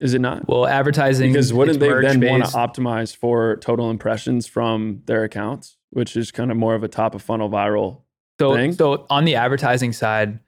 [0.00, 0.46] Is it not?
[0.48, 1.32] well, advertising.
[1.32, 6.30] Because wouldn't they then want to optimize for total impressions from their accounts, which is
[6.30, 8.02] kind of more of a top of funnel viral?
[8.38, 8.72] So, thing?
[8.72, 10.38] so on the advertising side,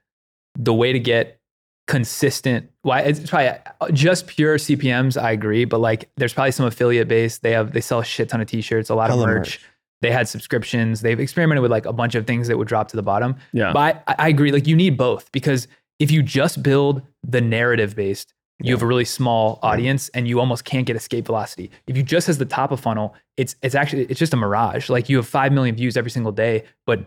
[0.56, 1.40] the way to get
[1.88, 3.48] consistent, why it's probably
[3.80, 5.20] uh, just pure CPMS.
[5.20, 7.38] I agree, but like there's probably some affiliate base.
[7.38, 9.38] They have they sell a shit ton of t-shirts, a lot Hella of merch.
[9.38, 9.60] merch.
[10.00, 11.00] They had subscriptions.
[11.00, 13.36] They've experimented with like a bunch of things that would drop to the bottom.
[13.52, 13.72] Yeah.
[13.72, 14.52] But I, I agree.
[14.52, 15.66] Like you need both because
[15.98, 20.40] if you just build the narrative based, you have a really small audience and you
[20.40, 21.70] almost can't get escape velocity.
[21.86, 24.88] If you just has the top of funnel, it's it's actually it's just a mirage.
[24.90, 27.04] Like you have five million views every single day, but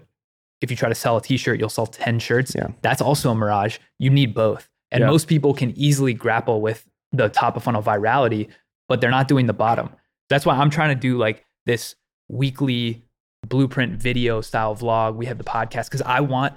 [0.61, 2.53] if you try to sell a t-shirt, you'll sell 10 shirts.
[2.55, 2.67] Yeah.
[2.81, 3.79] That's also a mirage.
[3.99, 4.69] You need both.
[4.91, 5.07] And Yeah.
[5.07, 8.47] most people can easily grapple with the top of funnel virality,
[8.87, 9.89] but they're not doing the bottom.
[10.29, 11.95] That's why I'm trying to do like this
[12.29, 13.03] weekly
[13.45, 15.15] blueprint video style vlog.
[15.15, 16.53] We have the podcast because I want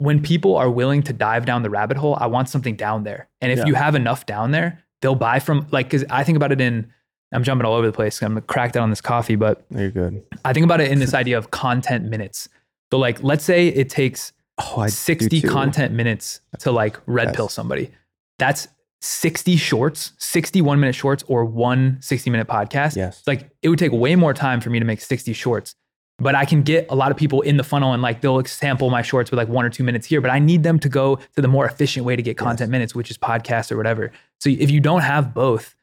[0.00, 3.28] when people are willing to dive down the rabbit hole, I want something down there.
[3.40, 3.66] And if Yeah.
[3.66, 6.90] you have enough down there, they'll buy from like because I think about it in
[7.32, 8.20] I'm jumping all over the place.
[8.22, 10.22] I'm cracked out on this coffee, but you're good.
[10.44, 12.48] I think about it in this idea of content minutes.
[12.90, 17.36] So like let's say it takes Oh, 60 content minutes to like red Yes.
[17.36, 17.90] pill somebody.
[18.38, 18.68] That's
[19.02, 22.96] 60 shorts, 61 minute shorts or one 60 minute podcast.
[22.96, 23.22] Yes.
[23.26, 25.74] Like it would take way more time for me to make 60 shorts.
[26.20, 28.90] But I can get a lot of people in the funnel and like they'll sample
[28.90, 30.20] my shorts with like one or two minutes here.
[30.20, 32.94] But I need them to go to the more efficient way to get content minutes,
[32.94, 34.12] which is podcast or whatever.
[34.38, 35.74] So if you don't have both,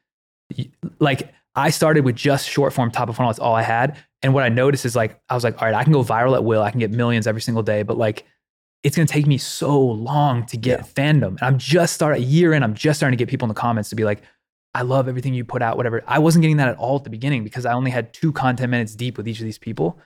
[1.00, 3.96] like I started with just short form top of funnel, that's all I had.
[4.22, 6.34] And what I noticed is like, I was like, all right, I can go viral
[6.34, 6.62] at will.
[6.62, 8.24] I can get millions every single day, but like,
[8.84, 11.30] it's going to take me so long to get fandom.
[11.30, 13.60] And I'm just starting a year in, I'm just starting to get people in the
[13.60, 14.22] comments to be like,
[14.74, 16.04] I love everything you put out, whatever.
[16.06, 18.70] I wasn't getting that at all at the beginning because I only had two content
[18.70, 19.98] minutes deep with each of these people.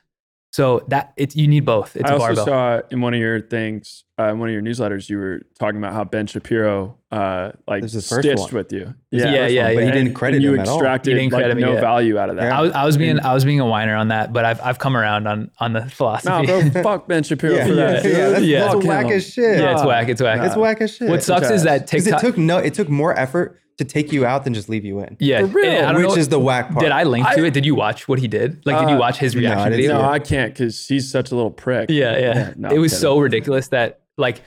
[0.53, 1.95] So that it's you need both.
[1.95, 2.45] It's I a also barbell.
[2.45, 5.79] saw in one of your things, uh, in one of your newsletters, you were talking
[5.79, 8.51] about how Ben Shapiro, uh, like This is the first stitched one.
[8.53, 8.93] with you.
[9.09, 9.85] Yeah, yeah, But yeah.
[9.85, 10.75] he didn't credit and you him at all.
[10.77, 11.81] extracted He didn't like, me, no yeah.
[11.81, 12.43] value out of that.
[12.43, 12.59] Yeah.
[12.59, 14.77] I was, I was being I was being a whiner on that, but I've I've
[14.77, 16.45] come around on on the philosophy.
[16.45, 18.05] No, bro, fuck Ben Shapiro Yeah, for that.
[18.05, 18.59] yeah, that's, Yeah.
[18.73, 19.11] that's whack him.
[19.13, 19.57] as shit.
[19.57, 20.07] yeah, it's whack.
[20.07, 20.39] It's whack.
[20.43, 21.09] It's whack as shit.
[21.09, 22.23] What sucks is that because TikTok.
[22.23, 24.99] it took no, it took more effort to take you out than just leave you
[24.99, 25.17] in.
[25.19, 26.79] yeah, For real, and I don't which know- is the whack part.
[26.81, 27.53] Did I link to I- it?
[27.53, 28.63] Did you watch what he did?
[28.65, 30.01] Like, did you Uh, watch his no, I reaction didn't video?
[30.01, 30.09] No.
[30.09, 31.89] I can't because he's such a little prick.
[31.89, 32.53] Yeah, yeah.
[32.55, 34.41] no, it was so ridiculous that like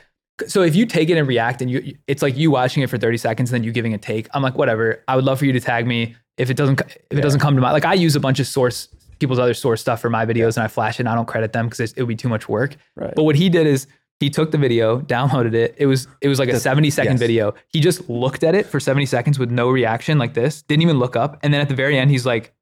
[0.46, 2.98] so if you take it and react and you it's like you watching it for
[2.98, 4.28] 30 seconds and then you giving a take.
[4.34, 5.02] I'm like, whatever.
[5.08, 7.54] I would love for you to tag me if it doesn't if it doesn't come
[7.56, 10.26] to my like I use a bunch of source people's other source stuff for my
[10.26, 12.28] videos and I flash it and I don't credit them because it would be too
[12.28, 12.76] much work.
[12.96, 13.14] Right.
[13.16, 13.86] But what he did is
[14.20, 15.74] he took the video, downloaded it.
[15.78, 17.20] It was it was like a 70 second yes.
[17.20, 17.54] video.
[17.68, 20.98] He just looked at it for 70 seconds with no reaction like this, didn't even
[20.98, 21.38] look up.
[21.42, 22.54] And then at the very end, he's like,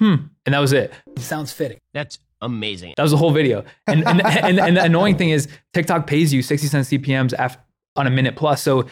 [0.00, 0.16] hmm.
[0.44, 0.92] And that was it.
[1.18, 1.78] Sounds fitting.
[1.94, 2.94] That's amazing.
[2.96, 3.64] That was the whole video.
[3.86, 7.58] And and, and, and the annoying thing is TikTok pays you 60 cents CPMs af-
[7.96, 8.62] on a minute plus.
[8.62, 8.86] So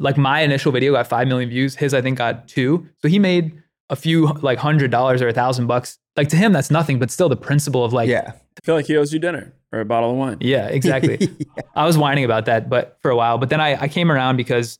[0.00, 1.76] like my initial video got 5 million views.
[1.76, 2.88] His I think got 2.
[2.98, 5.98] So he made a few like hundred dollars or a thousand bucks.
[6.16, 8.32] Like to him that's nothing, but still the principle of like Yeah.
[8.34, 10.38] I feel like he owes you dinner or a bottle of wine.
[10.40, 11.28] yeah, exactly.
[11.74, 13.38] I was whining about that, but for a while.
[13.38, 14.78] But then I, I came around because,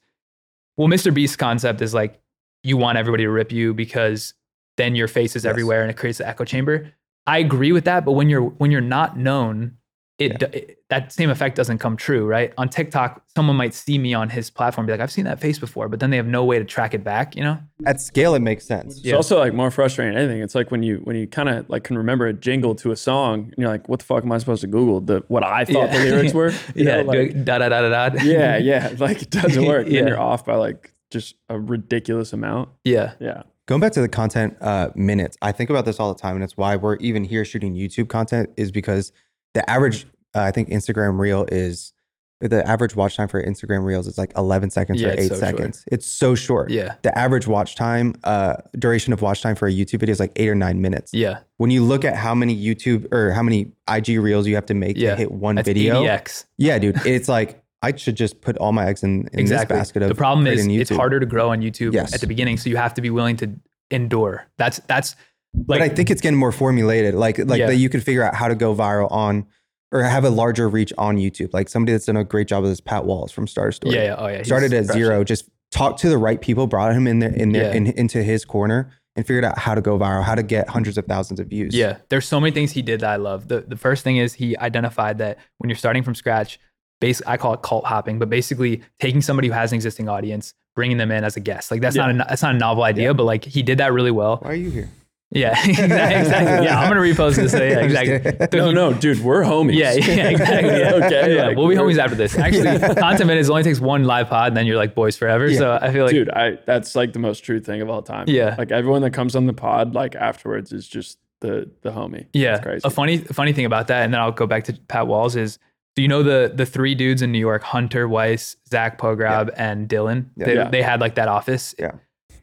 [0.76, 1.12] well, Mr.
[1.12, 2.20] Beast's concept is like
[2.62, 4.34] you want everybody to rip you because
[4.76, 5.50] then your face is Yes.
[5.50, 6.92] everywhere and it creates the echo chamber.
[7.26, 9.76] I agree with that, but when you're when you're not known,
[10.18, 12.52] it, it that same effect doesn't come true, right?
[12.56, 15.40] On TikTok, someone might see me on his platform, and be like, "I've seen that
[15.40, 17.36] face before," but then they have no way to track it back.
[17.36, 17.58] You know?
[17.84, 19.00] At scale, it makes sense.
[19.04, 20.42] It's also like more frustrating than anything.
[20.42, 22.96] It's like when you when you kind of like can remember a jingle to a
[22.96, 25.00] song and you're like, what the fuck am I supposed to Google?
[25.02, 25.98] The what I thought Yeah.
[25.98, 26.50] the lyrics were?
[26.74, 28.22] You yeah, know, like- da da da da da.
[28.22, 28.94] yeah, yeah.
[28.98, 29.86] Like it doesn't work.
[29.86, 30.00] Yeah.
[30.00, 32.70] Then you're off by like just a ridiculous amount.
[32.84, 33.42] yeah, Yeah.
[33.66, 36.44] Going back to the content uh, minutes, I think about this all the time, and
[36.44, 39.10] it's why we're even here shooting YouTube content is because
[39.56, 41.92] the average, uh, I think Instagram Reel is
[42.40, 45.36] the average watch time for Instagram Reels is like 11 seconds Yeah, or eight so
[45.36, 45.38] short.
[45.40, 45.84] seconds.
[45.90, 46.70] It's so short.
[46.70, 46.96] Yeah.
[47.02, 50.32] The average watch time, uh, duration of watch time for a YouTube video is like
[50.36, 51.14] eight or nine minutes.
[51.14, 54.66] yeah, When you look at how many YouTube or how many IG Reels you have
[54.66, 55.12] to make yeah.
[55.12, 56.44] to hit one That's video, 80x.
[56.58, 60.02] yeah, dude, it's like I should just put all my eggs in, in this basket
[60.02, 62.12] of the problem is it's harder to grow on YouTube Yes.
[62.14, 63.50] at the beginning, so you have to be willing to
[63.90, 64.46] endure.
[64.58, 65.16] That's that's
[65.56, 67.66] like but I think it's getting more formulated, like like Yeah.
[67.66, 69.46] that you can figure out how to go viral on
[69.92, 71.52] or have a larger reach on YouTube.
[71.54, 73.94] Like somebody that's done a great job of this, Pat Walls from Starter Story.
[73.94, 74.38] yeah, yeah, oh yeah.
[74.38, 75.02] he's Started at crushing.
[75.02, 77.74] zero, just talked to the right people, brought him in there in there Yeah.
[77.76, 80.98] in, into his corner, and figured out how to go viral, how to get hundreds
[80.98, 81.74] of thousands of views.
[81.74, 83.48] Yeah, there's so many things he did that I love.
[83.48, 86.58] The the first thing is he identified that when you're starting from scratch,
[87.00, 90.52] base I call it cult hopping, but basically taking somebody who has an existing audience,
[90.74, 91.70] bringing them in as a guest.
[91.70, 92.10] Like that's Yeah.
[92.12, 94.38] not a that's not a novel idea, but like he did that really well.
[94.42, 94.88] Why are you here?
[95.32, 96.66] Yeah, exactly.
[96.66, 97.52] Yeah, I'm gonna repost this.
[97.52, 98.32] So yeah, exactly.
[98.32, 98.58] kidding.
[98.58, 99.74] No, no, dude, we're homies.
[99.74, 100.70] Yeah, yeah, exactly.
[100.78, 100.92] Yeah.
[101.04, 101.34] okay.
[101.34, 102.38] yeah, like, we'll be homies after this.
[102.38, 105.48] Actually, content minutes only takes one live pod, and then you're like boys forever.
[105.48, 105.58] Yeah.
[105.58, 108.26] So I feel like dude, I that's like the most true thing of all time.
[108.28, 108.54] Yeah.
[108.56, 112.26] Like everyone that comes on the pod, like afterwards is just the the homie.
[112.32, 112.54] Yeah.
[112.54, 112.82] It's crazy.
[112.84, 115.58] A funny funny thing about that, and then I'll go back to Pat Walls is
[115.96, 119.88] do you know the the three dudes in New York, Hunter Weiss, Zach Pogrob, and
[119.88, 120.26] Dylan?
[120.36, 120.46] Yeah.
[120.46, 120.70] They, Yeah.
[120.70, 121.74] they had like that office.
[121.78, 121.92] Yeah.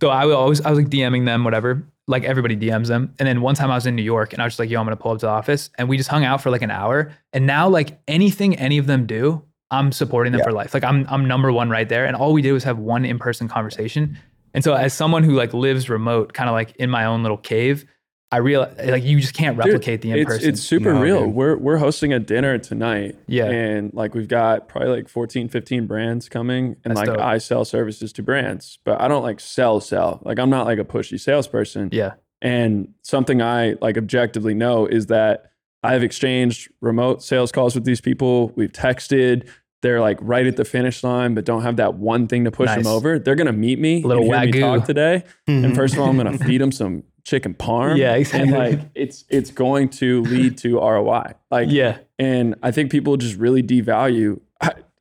[0.02, 1.82] So I would always I was like DMing them, whatever.
[2.08, 3.14] Like everybody DMs them.
[3.18, 4.80] And then one time I was in New York and I was just like, yo,
[4.80, 5.70] I'm gonna pull up to the office.
[5.78, 7.14] And we just hung out for like an hour.
[7.32, 10.46] And now like anything any of them do, I'm supporting them Yeah.
[10.46, 10.74] for life.
[10.74, 12.06] Like I'm I'm number one right there.
[12.06, 14.18] And all we did was have one in-person conversation.
[14.54, 17.38] And so as someone who like lives remote, kind of like in my own little
[17.38, 17.86] cave,
[18.34, 20.50] I realize like you just can't Dude, replicate the in person.
[20.50, 21.26] it's super No, real.
[21.26, 21.36] dude.
[21.36, 23.16] We're we're hosting a dinner tonight.
[23.28, 23.46] Yeah.
[23.46, 26.78] And like we've got probably like 14, 15 brands coming.
[26.84, 27.20] And That's like dope.
[27.20, 28.80] I sell services to brands.
[28.86, 30.20] But I don't like sell sell.
[30.26, 31.90] Like I'm not like a pushy salesperson.
[31.92, 32.14] yeah.
[32.42, 35.52] And something I like objectively know is that
[35.84, 38.52] I've exchanged remote sales calls with these people.
[38.56, 39.48] We've texted.
[39.84, 42.68] They're like right at the finish line, but don't have that one thing to push
[42.68, 42.78] Nice.
[42.78, 43.20] them over.
[43.20, 45.24] They're gonna meet me, a Little and hear me talk today.
[45.46, 45.76] And mm-hmm.
[45.76, 47.98] first of all, I'm gonna feed them some chicken parm.
[47.98, 48.54] Yeah, exactly.
[48.54, 51.34] And like it's it's going to lead to ROI.
[51.52, 51.98] Like Yeah.
[52.20, 54.40] and I think people just really devalue.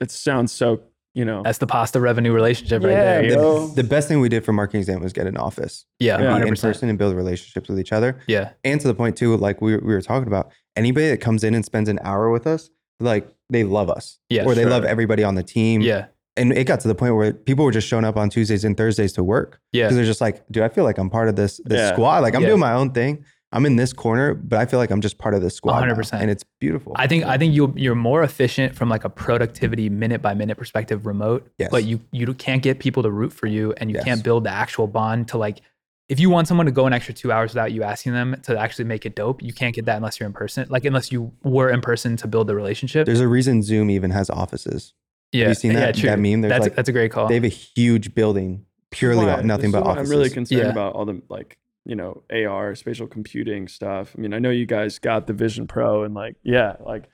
[0.01, 0.82] It sounds so
[1.14, 1.42] you know.
[1.44, 3.30] That's the pasta revenue relationship right Yeah, there.
[3.36, 6.20] The, the best thing we did for marketing exam was get an office, Yeah.
[6.20, 6.38] Yeah.
[6.42, 8.18] be in person, and build relationships with each other.
[8.26, 8.53] Yeah.
[8.64, 11.55] and to the point too, like we, we were talking about, anybody that comes in
[11.55, 14.70] and spends an hour with us, like they love us, Yeah, or they sure.
[14.70, 15.82] love everybody on the team.
[15.82, 16.07] Yeah.
[16.37, 18.76] And it got to the point where people were just showing up on Tuesdays and
[18.76, 19.85] Thursdays to work Yeah.
[19.85, 21.93] because they're just like, dude, I feel like I'm part of this this Yeah.
[21.93, 22.18] squad.
[22.20, 22.49] Like I'm Yeah.
[22.49, 23.24] doing my own thing,
[23.55, 25.74] I'm in this corner, but I feel like I'm just part of this squad.
[25.83, 26.22] 100%.
[26.22, 26.93] and it's beautiful.
[26.97, 30.57] I think I think you you're more efficient from like a productivity minute by minute
[30.57, 31.47] perspective remote.
[31.59, 31.68] Yes.
[31.70, 34.05] But you you can't get people to root for you, and you Yes.
[34.05, 35.61] can't build the actual bond to like.
[36.09, 38.59] If you want someone to go an extra two hours without you asking them to
[38.59, 40.66] actually make it dope, you can't get that unless you're in person.
[40.68, 43.07] Like unless you were in person to build the relationship.
[43.07, 44.93] There's a reason Zoom even has offices.
[45.33, 46.09] Yeah, you seen yeah, that- true.
[46.09, 46.41] that meme?
[46.43, 47.28] There's That's like- that's a great call.
[47.28, 50.11] They have a huge building purely Why- nothing this but is offices.
[50.11, 50.68] I'm really concerned Yeah.
[50.70, 54.14] about all the like you know AR spatial computing stuff.
[54.16, 57.05] I mean, I know you guys got the Vision Pro and like yeah, like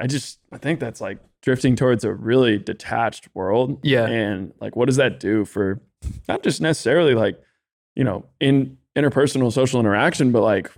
[0.00, 3.78] I just I think that's like drifting towards a really detached world.
[3.82, 4.06] Yeah.
[4.06, 5.80] and like what does that do for
[6.28, 7.40] not just necessarily like
[7.94, 10.70] you know in interpersonal social interaction, but like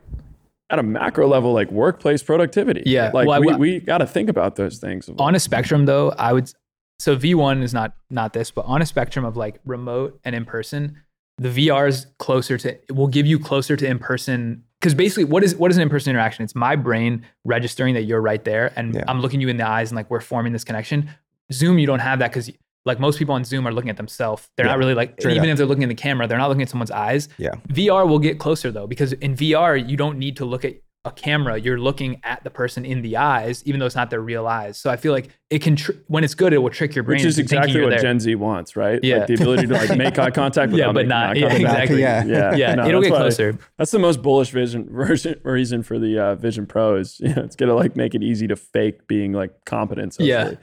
[0.70, 2.82] at a macro level, like workplace productivity.
[2.84, 3.10] Yeah.
[3.14, 5.08] like Well, I- we we got to think about those things.
[5.08, 6.52] like, on a spectrum though i would
[6.98, 10.44] so v1 is not not this but on a spectrum of like remote and in
[10.44, 10.96] person
[11.38, 15.24] the vr is closer to it will give you closer to in person because basically
[15.24, 18.72] what is what is an in-person interaction it's my brain registering that you're right there
[18.76, 19.04] and Yeah.
[19.08, 21.08] i'm looking you in the eyes and like we're forming this connection
[21.52, 22.50] zoom you don't have that because
[22.84, 24.72] like most people on zoom are looking at themselves they're Yeah.
[24.72, 25.52] not really like Straight even up.
[25.52, 27.54] if they're looking at the camera they're not looking at someone's eyes Yeah.
[27.68, 30.74] VR will get closer though, because in VR, you don't need to look at
[31.04, 31.58] a camera.
[31.58, 34.76] You're looking at the person in the eyes, even though it's not their real eyes.
[34.78, 37.18] So I feel like it can, tr- when it's good, it will trick your brain.
[37.18, 38.00] which is exactly what there.
[38.00, 38.98] Gen Z wants, right?
[39.02, 39.18] Yeah.
[39.18, 42.00] like the ability to like make eye contact, Yeah, without but not- yeah, exactly.
[42.00, 42.24] Yeah.
[42.24, 43.58] yeah, Yeah, no, it'll that's get why- closer.
[43.78, 47.42] That's the most bullish vision version reason for the uh, Vision Pro is you know,
[47.42, 50.16] it's gonna like make it easy to fake being like competent.
[50.18, 50.54] Yeah.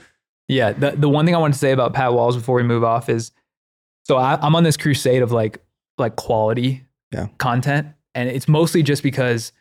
[0.48, 0.74] Yeah.
[0.74, 3.10] The, the one thing I want to say about Pat Walls before we move off
[3.10, 3.32] is
[4.04, 5.64] so I, I'm on this crusade of like
[5.98, 7.28] like quality Yeah.
[7.38, 7.88] content.
[8.14, 9.52] And it's mostly just because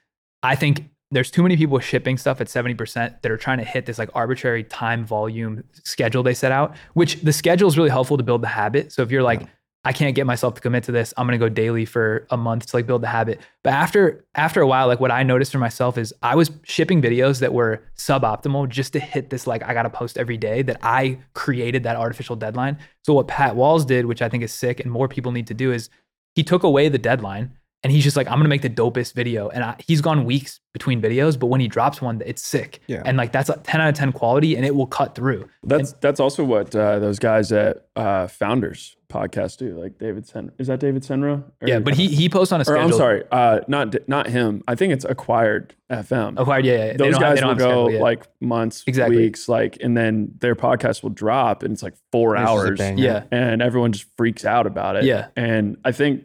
[0.44, 3.86] I think there's too many people shipping stuff at 70% that are trying to hit
[3.86, 8.16] this like arbitrary time volume schedule they set out, which the schedule is really helpful
[8.18, 8.92] to build the habit.
[8.92, 9.48] So if you're like,
[9.86, 12.66] I can't get myself to commit to this, I'm gonna go daily for a month
[12.66, 13.40] to like build the habit.
[13.62, 17.02] But after after a while, like what I noticed for myself is I was shipping
[17.02, 20.78] videos that were suboptimal just to hit this like I gotta post every day that
[20.82, 22.78] I created that artificial deadline.
[23.02, 25.54] So what Pat Walls did, which I think is sick and more people need to
[25.54, 25.90] do, is
[26.34, 27.52] he took away the deadline
[27.84, 29.48] and he's just like, I'm gonna make the dopest video.
[29.50, 32.80] And I, he's gone weeks between videos, but when he drops one, it's sick.
[32.88, 33.02] Yeah.
[33.04, 35.48] And like that's a 10 out of 10 quality and it will cut through.
[35.62, 39.80] That's that's also what uh, those guys at uh, Founders podcast do.
[39.80, 41.44] Like David Sen, is that David Senra?
[41.60, 42.82] Or- Yeah, but he he posts on a Or schedule.
[42.84, 44.62] I'm sorry, uh, not not him.
[44.66, 46.40] I think it's Acquired FM.
[46.40, 46.78] Acquired, yeah, yeah.
[46.92, 48.02] They those don't have- guys they don't will go schedule yet.
[48.02, 49.16] like months, Exactly.
[49.18, 53.24] weeks, like, and then their podcast will drop, and it's like four It's hours, yeah.
[53.30, 55.04] and everyone just freaks out about it.
[55.04, 55.28] Yeah.
[55.36, 56.24] and I think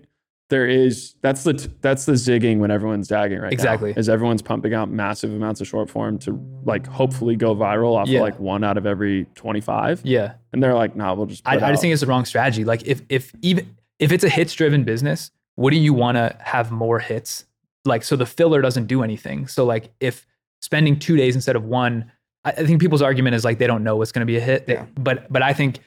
[0.50, 3.93] there is that's the that's the zigging when everyone's zagging right Exactly.
[3.93, 4.00] now.
[4.00, 8.08] Is everyone's pumping out massive amounts of short form to like hopefully go viral off
[8.08, 8.20] Yeah.
[8.20, 10.34] of like one out of every twenty five, Yeah.
[10.52, 11.43] and they're like, nah, we'll just.
[11.47, 12.66] I, put I just out- think it's the wrong strategy.
[12.66, 16.36] Like if if even if it's a hits driven business, what do you want to
[16.41, 17.45] have more hits?
[17.86, 19.47] Like so the filler doesn't do anything.
[19.47, 20.26] So like if
[20.62, 22.12] spending two days instead of one,
[22.43, 24.41] I, I think people's argument is like they don't know what's going to be a
[24.41, 24.66] hit.
[24.68, 24.86] They- Yeah.
[24.97, 25.80] But but I think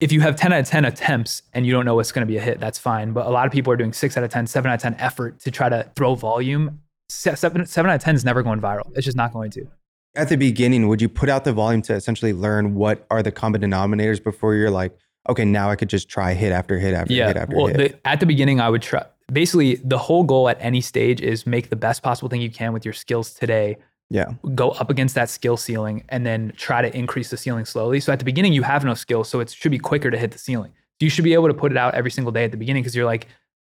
[0.00, 2.30] if you have 10 out of 10 attempts and you don't know what's going to
[2.30, 3.12] be a hit, that's fine.
[3.12, 4.96] But a lot of people are doing six out of 10, seven out of 10
[4.98, 6.80] effort to try to throw volume.
[7.08, 8.90] Seven, seven out of 10 is never going viral.
[8.94, 9.66] It's just not going to.
[10.14, 13.30] At the beginning, would you put out the volume to essentially learn what are the
[13.30, 14.96] common denominators before you're like,
[15.28, 17.28] okay, now I could just try hit after hit after yeah.
[17.28, 17.76] hit after well, hit?
[17.76, 19.04] The, at the beginning, I would try.
[19.32, 22.72] Basically, the whole goal at any stage is make the best possible thing you can
[22.72, 23.76] with your skills today.
[24.10, 24.32] Yeah.
[24.54, 28.00] Go up against that skill ceiling, and then try to increase the ceiling slowly.
[28.00, 30.30] So at the beginning, you have no skill, so it should be quicker to hit
[30.30, 30.72] the ceiling.
[31.00, 32.94] You should be able to put it out every single day at the beginning because
[32.94, 33.26] you're like,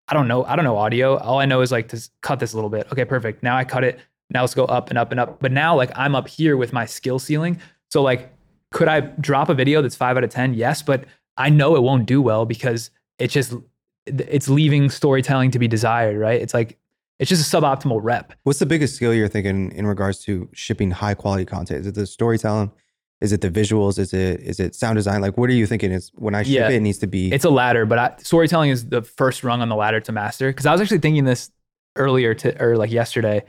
[0.09, 1.19] I don't know, I don't know audio.
[1.19, 2.87] All I know is like to cut this a little bit.
[2.93, 3.43] Okay, perfect.
[3.43, 4.01] Now I cut it.
[4.31, 5.41] Now let's go up and up and up.
[5.41, 7.61] But now like I'm up here with my skill ceiling.
[7.91, 8.33] So like,
[8.71, 10.55] could I drop a video that's five out of ten?
[10.55, 11.05] Yes, but
[11.37, 13.55] I know it won't do well because it's just
[14.07, 16.41] it's leaving storytelling to be desired, right?
[16.41, 16.79] It's like
[17.19, 18.33] it's just a suboptimal rep.
[18.45, 21.81] What's the biggest skill you're thinking in regards to shipping high quality content?
[21.81, 22.71] Is it the storytelling?
[23.21, 23.99] Is it the visuals?
[23.99, 25.21] Is it is it sound design?
[25.21, 25.91] Like, what are you thinking?
[25.91, 26.69] Is when I ship Yeah.
[26.69, 29.61] it, it needs to be It's a ladder, but I, storytelling is the first rung
[29.61, 30.51] on the ladder to master.
[30.51, 31.51] Because I was actually thinking this
[31.97, 33.43] earlier to or like yesterday.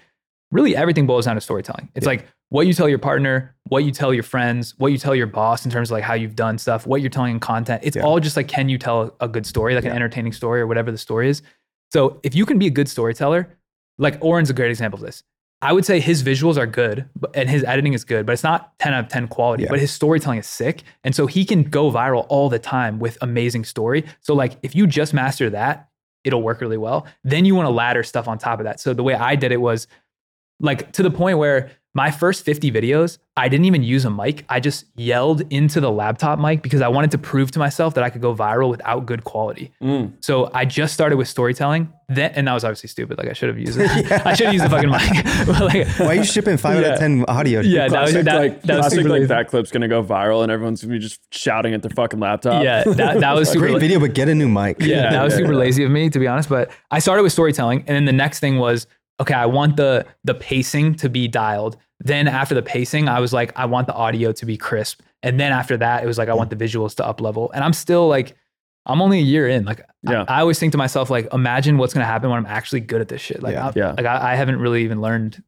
[0.52, 1.90] Really, everything boils down to storytelling.
[1.94, 2.14] It's Yeah.
[2.14, 5.28] like what you tell your partner, what you tell your friends, what you tell your
[5.28, 7.84] boss in terms of like how you've done stuff, what you're telling in content.
[7.86, 8.02] It's Yeah.
[8.02, 10.90] all just like can you tell a good story, like an entertaining story or whatever
[10.92, 11.44] the story is.
[11.92, 13.56] So if you can be a good storyteller,
[14.00, 15.24] like Oren's a great example of this.
[15.62, 18.80] I would say his visuals are good and his editing is good, but it's not
[18.80, 19.70] 10 out of 10 quality, Yeah.
[19.70, 20.84] but his storytelling is sick.
[21.04, 24.06] And so he can go viral all the time with amazing story.
[24.22, 25.90] So like if you just master that,
[26.24, 27.06] it'll work really well.
[27.26, 28.80] Then you want to ladder stuff on top of that.
[28.80, 29.88] So the way I did it was
[30.62, 34.46] like to the point where my first 50 videos, I didn't even use a mic.
[34.50, 38.04] I just yelled into the laptop mic because I wanted to prove to myself that
[38.04, 39.72] I could go viral without good quality.
[39.82, 40.14] Mm.
[40.20, 41.92] So I just started with storytelling.
[42.10, 43.18] Then, and that was obviously stupid.
[43.18, 43.90] Like I should have used it.
[44.26, 45.26] I should have used the fucking mic.
[45.60, 47.62] Like, Why are you shipping five out of ten audio?
[47.62, 50.42] Yeah, that was that, like, that was classic, super like that clip's gonna go viral
[50.44, 52.64] and everyone's gonna be just shouting at their fucking laptop.
[52.64, 53.66] Yeah, that, that was super.
[53.66, 54.78] Great la- video, but get a new mic.
[54.80, 55.60] Yeah, that was super yeah.
[55.60, 56.50] lazy of me to be honest.
[56.50, 58.88] But I started with storytelling, and then the next thing was
[59.20, 59.34] okay.
[59.34, 61.78] I want the the pacing to be dialed.
[62.00, 65.02] Then after the pacing, I was like, I want the audio to be crisp.
[65.22, 67.52] And then after that, it was like I want the visuals to up level.
[67.54, 68.36] And I'm still like,
[68.86, 69.66] I'm only a year in.
[69.66, 70.26] Like, I- Yeah.
[70.30, 73.10] I, always think to myself, like, imagine what's gonna happen when I'm actually good at
[73.10, 73.44] this shit.
[73.44, 73.68] Like, Yeah.
[73.68, 73.94] I, Yeah.
[73.98, 75.44] like I, I haven't really even learned.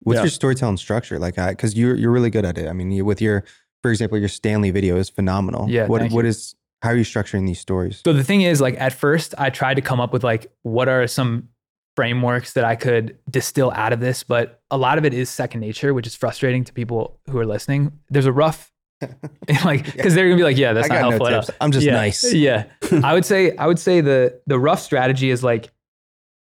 [0.00, 0.24] What's Yeah.
[0.24, 1.36] your storytelling structure like?
[1.36, 2.68] Because you're you're really good at it.
[2.68, 3.44] I mean, you, with your,
[3.82, 5.70] for example, your Stanley video is phenomenal.
[5.70, 6.28] Yeah, What thank what you.
[6.28, 8.02] is how are you structuring these stories?
[8.04, 10.86] So the thing is, like, at first, I tried to come up with like, what
[10.90, 11.48] are some
[11.96, 15.60] frameworks that I could distill out of this, but a lot of it is second
[15.60, 17.92] nature, which is frustrating to people who are listening.
[18.10, 18.72] There's a rough,
[19.64, 21.30] like, because they're gonna be like, yeah, that's I not got helpful.
[21.30, 21.50] no tips.
[21.60, 21.92] I'm just yeah.
[21.92, 22.32] nice.
[22.34, 22.64] Yeah,
[23.02, 25.70] I would say, I would say the the rough strategy is like,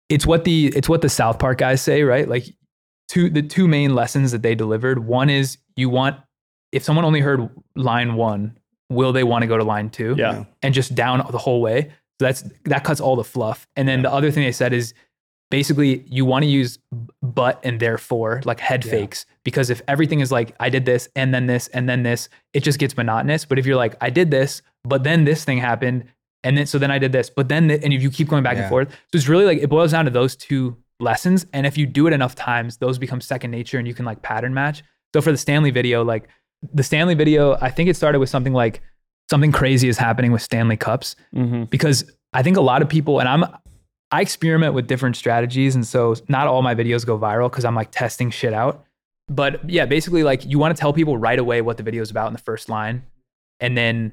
[0.09, 2.28] it's what the it's what the South Park guys say, right?
[2.28, 2.45] Like,
[3.09, 5.05] two the two main lessons that they delivered.
[5.07, 6.16] One is you want
[6.72, 10.14] if someone only heard line one, will they want to go to line two?
[10.16, 10.45] Yeah.
[10.62, 11.93] and just down the whole way.
[12.20, 13.66] So that's that cuts all the fluff.
[13.76, 14.95] And then the other thing they said is
[15.53, 16.78] basically you want to use
[17.22, 18.90] but and therefore like head Yeah.
[18.92, 22.28] fakes because if everything is like I did this and then this and then this,
[22.55, 23.44] it just gets monotonous.
[23.44, 26.05] But if you're like I did this, but then this thing happened
[26.42, 28.42] and then so then I did this, but then th- and if you keep going
[28.42, 28.62] back Yeah.
[28.62, 31.46] and forth, so it's really like it boils down to those two lessons.
[31.53, 34.22] And if you do it enough times, those become second nature and you can like
[34.22, 34.82] pattern match.
[35.14, 36.28] So for the Stanley video, like
[36.72, 38.80] the Stanley video, I think it started with something like
[39.30, 41.64] something crazy is happening with Stanley Cups Mm-hmm.
[41.64, 41.98] because
[42.32, 43.44] I think a lot of people and I'm
[44.13, 47.75] I experiment with different strategies and so not all my videos go viral cuz I'm
[47.75, 48.85] like testing shit out.
[49.29, 52.11] But yeah, basically like you want to tell people right away what the video is
[52.11, 53.03] about in the first line
[53.59, 54.13] and then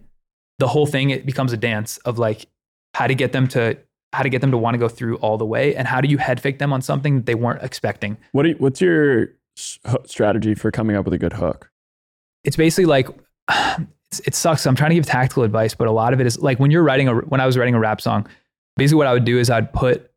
[0.58, 2.48] the whole thing it becomes a dance of like
[2.96, 3.78] how to get them to
[4.14, 6.08] how to get them to want to go through all the way and how do
[6.08, 8.18] you head fake them on something that they weren't expecting.
[8.32, 9.34] What do you, what's your
[10.06, 11.70] strategy for coming up with a good hook?
[12.44, 13.08] it's basically like
[13.50, 14.66] it's, it sucks.
[14.66, 16.84] I'm trying to give tactical advice, but a lot of it is like when you're
[16.84, 18.28] writing a when I was writing a rap song,
[18.80, 20.10] basically what I would do is I'd put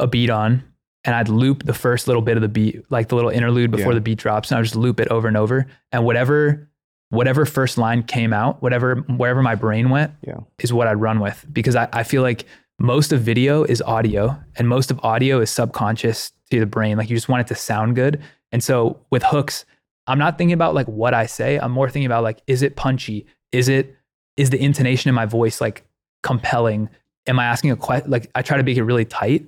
[0.00, 0.64] a beat on
[1.04, 3.92] and I'd loop the first little bit of the beat, like the little interlude before
[3.92, 3.96] Yeah.
[3.96, 5.66] the beat drops, and I would just loop it over and over.
[5.92, 6.68] And whatever
[7.10, 10.38] whatever first line came out, whatever wherever my brain went, Yeah.
[10.58, 12.46] is what I'd run with because I, I feel like
[12.80, 16.96] most of video is audio and most of audio is subconscious to the brain.
[16.98, 18.20] Like you just want it to sound good.
[18.50, 19.64] And so with hooks,
[20.08, 21.58] I'm not thinking about like what I say.
[21.58, 23.26] I'm more thinking about like, is it punchy?
[23.52, 23.94] Is it,
[24.36, 25.84] is the intonation in my voice like
[26.22, 26.88] compelling?
[27.26, 28.10] Am I asking a question?
[28.10, 29.46] Like I try to make it really tight.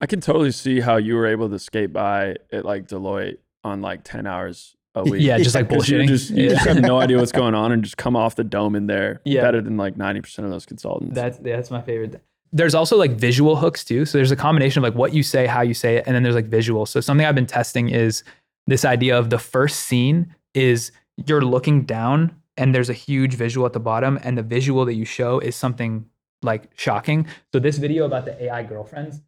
[0.00, 3.80] I can totally see how you were able to skate by at like Deloitte on
[3.80, 5.22] like 10 hours a week.
[5.22, 6.08] Yeah, just like 'Cause you bullshitting.
[6.08, 6.50] just, you Yeah.
[6.50, 9.20] just have no idea what's going on and just come off the dome in there
[9.24, 9.42] Yeah.
[9.42, 11.14] better than like 90% of those consultants.
[11.14, 12.22] That's that's my favorite.
[12.52, 14.04] There's also like visual hooks too.
[14.04, 16.22] So there's a combination of like what you say, how you say it, and then
[16.22, 16.86] there's like visual.
[16.86, 18.22] So something I've been testing is
[18.66, 20.92] this idea of the first scene is
[21.26, 24.94] you're looking down and there's a huge visual at the bottom, and the visual that
[24.94, 26.06] you show is something
[26.42, 27.26] like shocking.
[27.52, 29.20] So this video about the AI girlfriends,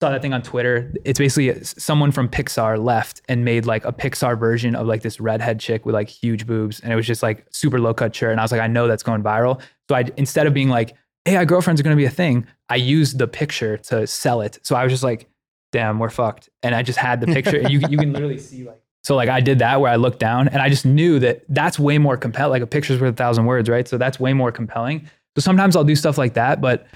[0.00, 0.92] saw that thing on Twitter.
[1.04, 5.20] It's basically someone from Pixar left and made like a Pixar version of like this
[5.20, 8.32] redhead chick with like huge boobs, and it was just like super low cut shirt.
[8.32, 9.60] And I was like, I know that's going viral.
[9.88, 10.94] So I instead of being like
[11.26, 14.58] AI girlfriends are going to be a thing, I used the picture to sell it.
[14.62, 15.28] So I was just like,
[15.72, 16.48] damn, we're fucked.
[16.62, 17.58] And I just had the picture.
[17.58, 18.80] and you you can literally see like.
[19.02, 21.78] So like I did that where I looked down and I just knew that that's
[21.78, 22.50] way more compelling.
[22.50, 23.86] Like a picture's worth a thousand words, right?
[23.86, 25.08] So that's way more compelling.
[25.36, 26.86] So sometimes I'll do stuff like that, but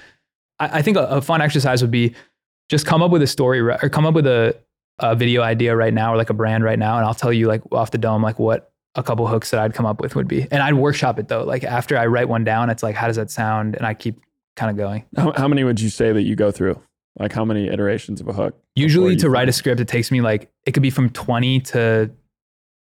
[0.59, 2.13] I, I think a, a fun exercise would be
[2.69, 4.57] just come up with a story or come up with a,
[4.99, 7.47] a video idea right now or like a brand right now and i'll tell you
[7.47, 10.27] like off the dome like what a couple hooks that i'd come up with would
[10.27, 13.07] be and i'd workshop it though like after i write one down it's like how
[13.07, 14.21] does that sound and i keep
[14.55, 16.79] kind of going how, how many would you say that you go through?
[17.19, 18.57] Like how many iterations of a hook?
[18.75, 22.09] usually to write a script it takes me like it could be from 20 to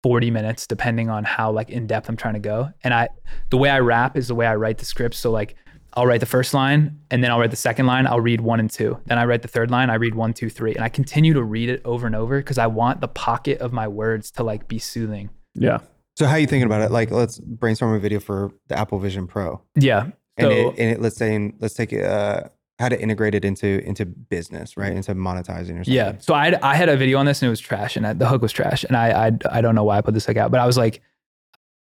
[0.03, 2.69] 40 minutes depending on how like in depth i'm trying to go.
[2.83, 3.09] And i
[3.49, 5.55] the way i rap is the way i write the script so like
[5.93, 8.07] i'll write the first line and then i'll write the second line.
[8.07, 8.99] I'll read one and two.
[9.05, 9.89] Then i write the third line.
[9.89, 10.73] I read one two three.
[10.75, 13.73] And i continue to read it over and over because i want the pocket of
[13.73, 15.29] my words to like be soothing.
[15.55, 15.79] Yeah.
[16.17, 16.89] So how are you thinking about it?
[16.89, 20.09] Like, let's brainstorm a video for the Apple Vision Pro, yeah.
[20.35, 22.45] And so it, and it, let's say let's take uh,
[22.79, 24.89] how to integrate it into into business, right?
[24.89, 24.97] Mm-hmm.
[24.97, 25.93] Into monetizing or something.
[25.93, 26.13] Yeah.
[26.19, 28.27] So I I had a video on this and it was trash and I, the
[28.27, 30.51] hook was trash and I, I I don't know why I put this hook out,
[30.51, 31.01] but I was like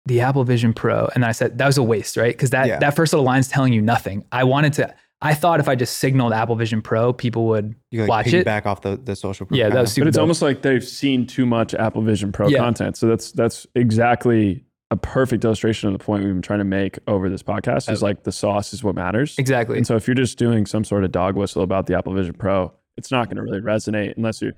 [0.06, 2.34] the Apple Vision Pro and then I said that was a waste, right?
[2.34, 2.80] Because that Yeah.
[2.80, 4.24] that first little line's telling you nothing.
[4.32, 8.02] I wanted to I thought if I just signaled Apple Vision Pro, people would You
[8.02, 8.46] like watch it.
[8.46, 10.22] piggyback off the, the social proof Yeah, that was super but it's dope.
[10.22, 12.60] almost like they've seen too much Apple Vision Pro Yeah.
[12.60, 12.96] content.
[12.98, 16.98] So that's that's exactly a perfect illustration of the point we've been trying to make
[17.08, 17.92] over this podcast.
[17.92, 18.06] Is oh.
[18.06, 19.36] like the sauce is what matters.
[19.38, 19.78] exactly.
[19.78, 22.34] And so if you're just doing some sort of dog whistle about the Apple Vision
[22.34, 24.54] Pro, it's not going to really resonate unless you.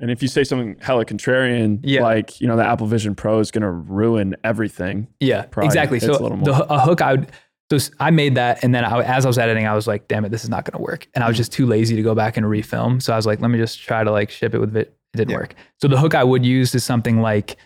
[0.00, 2.02] And if you say something hella contrarian, Yeah.
[2.02, 5.08] like you know the Apple Vision Pro is going to ruin everything.
[5.20, 6.00] Yeah, probably exactly.
[6.00, 7.30] So a the a hook I would
[7.70, 10.24] so I made that, and then I, as I was editing, I was like, "Damn
[10.24, 11.40] it, this is not going to work." And I was mm-hmm.
[11.40, 13.00] just too lazy to go back and refilm.
[13.00, 15.16] So I was like, "Let me just try to like ship it with it." It
[15.16, 15.38] didn't Yeah.
[15.38, 15.54] work.
[15.80, 17.56] So the hook I would use is something like,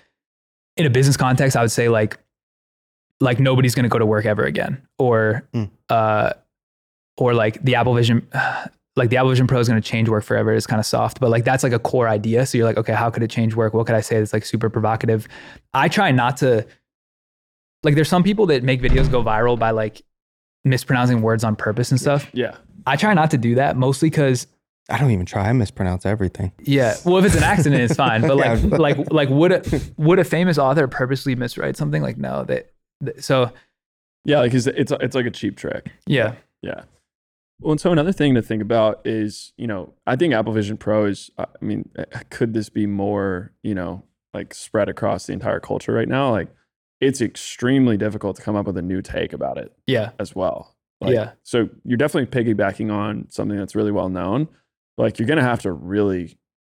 [0.79, 2.18] in a business context, I would say like,
[3.20, 5.70] like nobody's going to go to work ever again, or, Mm.
[5.91, 6.33] uh,
[7.18, 8.26] or like the Apple Vision.
[8.97, 11.20] Like the Apple Vision Pro is going to change work forever It's kind of soft,
[11.20, 12.45] but like that's like a core idea.
[12.47, 13.72] So you're like, okay, how could it change work?
[13.72, 15.29] What could I say that's like super provocative?
[15.72, 16.66] I try not to
[17.85, 20.03] like there's some people that make videos go viral by like
[20.64, 22.29] mispronouncing words on purpose and stuff.
[22.33, 22.57] Yeah,
[22.89, 24.49] I try not to do that mostly because
[24.89, 25.49] I don't even try.
[25.49, 26.53] I mispronounce everything.
[26.61, 28.76] yeah, well if it's an accident it's fine, but like Yeah.
[28.76, 29.62] like like would a
[29.97, 32.70] would a famous author purposely miswrite something like no that
[33.01, 33.53] that- so
[34.24, 35.91] yeah, like it's it's it's like a cheap trick.
[36.07, 36.82] yeah Yeah.
[37.61, 40.76] Well, and so another thing to think about is, you know, I think Apple Vision
[40.76, 45.32] Pro is, I mean, uh, could this be more, you know, like spread across the
[45.32, 46.30] entire culture right now?
[46.30, 46.49] Like,
[47.01, 50.76] it's extremely difficult to come up with a new take about it yeah as well.
[51.01, 51.32] Like, Yeah.
[51.43, 54.47] So you're definitely piggybacking on something that's really well known.
[54.99, 56.36] Like, you're going to have to really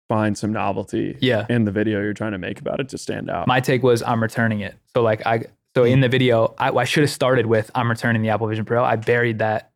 [0.08, 1.46] find some novelty yeah.
[1.48, 3.46] in the video you're trying to make about it to stand out.
[3.46, 4.74] My take was I'm returning it.
[4.94, 5.44] So like I
[5.76, 8.64] so in the video I, I should have started with I'm returning the Apple Vision
[8.64, 8.82] Pro.
[8.82, 9.70] I buried that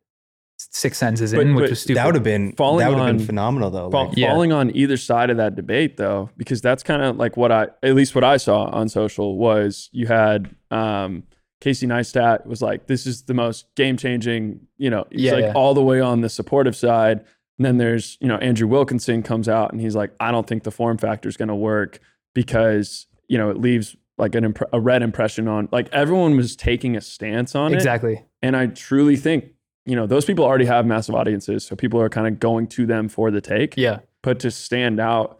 [0.57, 1.99] six sentences But- in, which but was stupid.
[1.99, 3.89] That would have been Falling that would have been on- phenomenal though.
[3.89, 4.29] Fall- Like, Yeah.
[4.31, 7.67] falling on either side of that debate though because that's kind of like what i
[7.81, 11.23] at least what i saw on social was you had um
[11.61, 15.43] casey neistat was like this is the most game changing you know he's Yeah, like
[15.45, 15.53] yeah.
[15.53, 17.23] all the way on the supportive side
[17.57, 20.63] and then there's you know andrew wilkinson comes out and he's like i don't think
[20.63, 21.99] the form factor is going to work
[22.33, 26.55] because you know it leaves like an impre- a red impression on like everyone was
[26.55, 28.23] taking a stance on it exactly.
[28.41, 29.45] and I truly think,
[29.85, 31.65] you know, those people already have massive audiences.
[31.65, 33.75] So people are kind of going to them for the take.
[33.77, 33.99] Yeah.
[34.21, 35.39] But to stand out,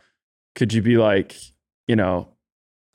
[0.55, 1.36] could you be like,
[1.88, 2.30] you know,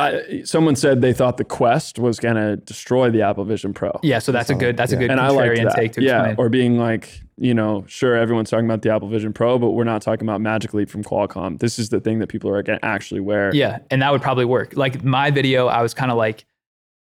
[0.01, 3.98] I, someone said they thought the Quest was going to destroy the Apple Vision Pro.
[4.03, 4.18] Yeah.
[4.18, 5.01] So that's a good that's a yeah.
[5.01, 5.74] good And I like that.
[5.76, 6.18] take to yeah.
[6.18, 6.36] explain.
[6.38, 9.84] Or being like, you know, sure, everyone's talking about the Apple Vision Pro, but we're
[9.84, 11.59] not talking about Magic Leap from Qualcomm.
[11.59, 13.55] This is the thing that people are going to actually wear.
[13.55, 14.76] Yeah, and that would probably work.
[14.76, 16.44] Like my video, I was kind of like,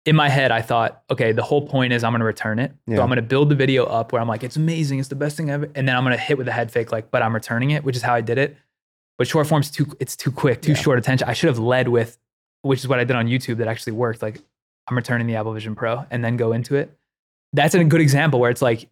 [0.05, 2.71] in my head, I thought, okay, the whole point is I'm going to return it.
[2.85, 2.97] Yeah.
[2.97, 5.15] So I'm going to build the video up where I'm like, it's amazing, it's the
[5.15, 7.23] best thing ever, and then I'm going to hit with a head fake, like, but
[7.23, 8.55] I'm returning it, which is how I did it.
[9.17, 10.77] But short form's too, it's too quick, too Yeah.
[10.77, 11.27] short attention.
[11.27, 12.17] I should have led with,
[12.65, 14.23] which is what I did on YouTube that actually worked.
[14.23, 14.41] Like,
[14.87, 16.91] I'm returning the Apple Vision Pro, and then go into it.
[17.53, 18.89] That's a good example where it's like,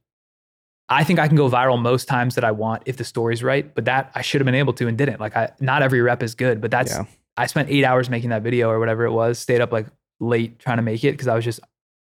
[0.90, 3.74] I think I can go viral most times that I want if the story's right,
[3.74, 5.20] but that I should have been able to and didn't.
[5.20, 7.06] Like, I not every rep is good, but that's Yeah.
[7.36, 9.40] I spent eight hours making that video or whatever it was.
[9.40, 9.88] Stayed up like
[10.20, 11.60] late trying to make it because I was just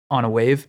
[0.09, 0.67] on a wave.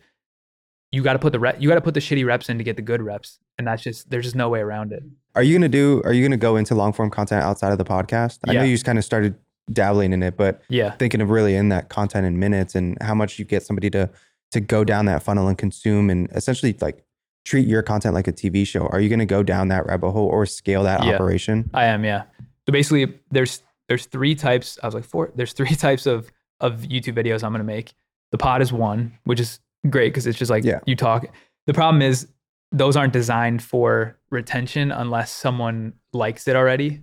[0.93, 2.63] You got to put the rep, you got to put the shitty reps in to
[2.63, 5.03] get the good reps, and that's just there's just no way around it.
[5.35, 6.01] Are you gonna do?
[6.05, 8.39] Are you gonna go into long form content outside of the podcast?
[8.47, 9.35] I know you just kind of started
[9.71, 13.13] dabbling in it, but Yeah, thinking of really in that content in minutes and how
[13.15, 14.09] much you get somebody to
[14.51, 17.03] to go down that funnel and consume and essentially like
[17.45, 18.85] treat your content like a TV show.
[18.87, 21.15] Are you gonna go down that rabbit hole or scale that Yeah.
[21.15, 21.69] operation?
[21.73, 22.03] I am.
[22.05, 22.23] Yeah.
[22.67, 24.77] So basically, there's there's three types.
[24.81, 25.31] I was like four.
[25.35, 27.93] There's three types of of YouTube videos I'm gonna make.
[28.31, 29.59] The pod is one, which is
[29.89, 30.79] great because it's just like Yeah.
[30.85, 31.25] you talk.
[31.67, 32.27] The problem is
[32.71, 37.01] those aren't designed for retention unless someone likes it already.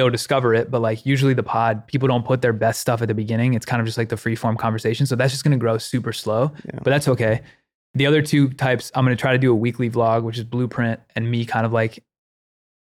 [0.00, 3.08] They'll discover it, but like usually the pod, people don't put their best stuff at
[3.08, 3.52] the beginning.
[3.52, 5.04] It's kind of just like the free form conversation.
[5.04, 6.52] So that's just gonna grow super slow.
[6.64, 6.78] Yeah.
[6.82, 7.42] But that's okay.
[7.92, 11.00] The other two types, I'm gonna try to do a weekly vlog, which is blueprint
[11.14, 12.02] and me kind of like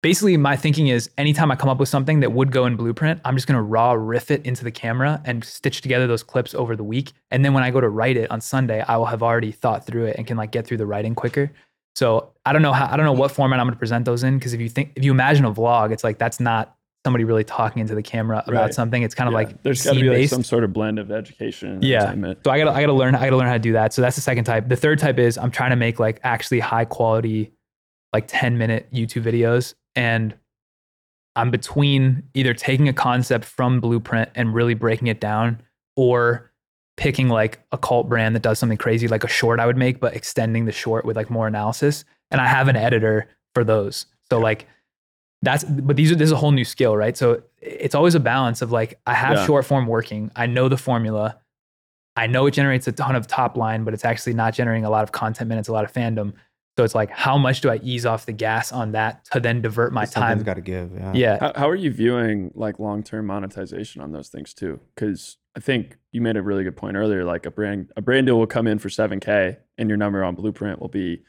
[0.01, 3.21] basically my thinking is anytime I come up with something that would go in blueprint,
[3.23, 6.75] I'm just gonna raw riff it into the camera and stitch together those clips over
[6.75, 7.11] the week.
[7.29, 9.85] And then when I go to write it on Sunday, I will have already thought
[9.85, 11.51] through it and can like get through the writing quicker.
[11.93, 14.39] So I don't know how I don't know what format I'm gonna present those in
[14.39, 16.75] because if you think if you imagine a vlog, it's like that's not
[17.05, 18.73] somebody really talking into the camera about Right.
[18.73, 19.03] something.
[19.03, 19.37] It's kind of Yeah.
[19.37, 22.11] like there's got to be like some sort of blend of education and Yeah.
[22.43, 23.91] So I gotta I gotta learn I gotta learn how to do that.
[23.93, 24.69] So that's the second type.
[24.69, 27.51] The third type is I'm trying to make like actually high quality,
[28.13, 29.73] like 10 minute YouTube videos.
[29.95, 30.33] And
[31.35, 35.61] I'm between either taking a concept from Blueprint and really breaking it down
[35.95, 36.51] or
[36.95, 39.99] picking like a cult brand that does something crazy, like a short I would make,
[39.99, 42.05] but extending the short with like more analysis.
[42.31, 44.05] And I have an editor for those.
[44.29, 44.67] So like
[45.43, 47.15] that's but these are this is a whole new skill, right?
[47.15, 49.45] So it's always a balance of like I have Yeah.
[49.45, 51.39] short form working, I know the formula,
[52.15, 54.89] I know it generates a ton of top line, but it's actually not generating a
[54.89, 56.33] lot of content minutes, a lot of fandom.
[56.77, 59.61] So it's like, how much do I ease off the gas on that to then
[59.61, 60.43] divert my Something's time?
[60.43, 60.91] got to give.
[60.95, 61.13] Yeah.
[61.13, 61.37] yeah.
[61.39, 64.79] How, how are you viewing like long term monetization on those things too?
[64.95, 67.23] Because I think you made a really good point earlier.
[67.25, 70.23] Like a brand a brand deal will come in for seven k, and your number
[70.23, 71.21] on Blueprint will be,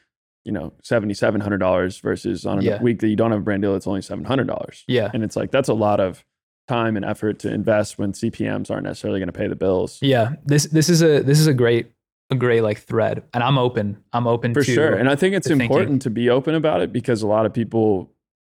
[0.45, 2.81] you know, seventy seven hundred dollars versus on a Yeah.
[2.81, 4.83] week that you don't have a brand deal, it's only seven hundred dollars.
[4.87, 5.09] Yeah.
[5.13, 6.23] And it's like that's a lot of
[6.67, 9.99] time and effort to invest when CPMS aren't necessarily going to pay the bills.
[10.01, 10.35] Yeah.
[10.45, 11.91] This this is a this is a great
[12.31, 13.23] a great like thread.
[13.33, 14.03] And I'm open.
[14.13, 14.93] I'm open For to sure.
[14.95, 15.65] And I think it's to thinking.
[15.69, 18.11] important to be open about it because a lot of people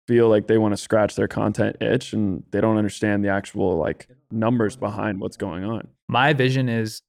[0.08, 3.78] feel like they want to scratch their content itch and they don't understand the actual
[3.78, 5.88] like numbers behind what's going on.
[6.08, 7.02] my vision is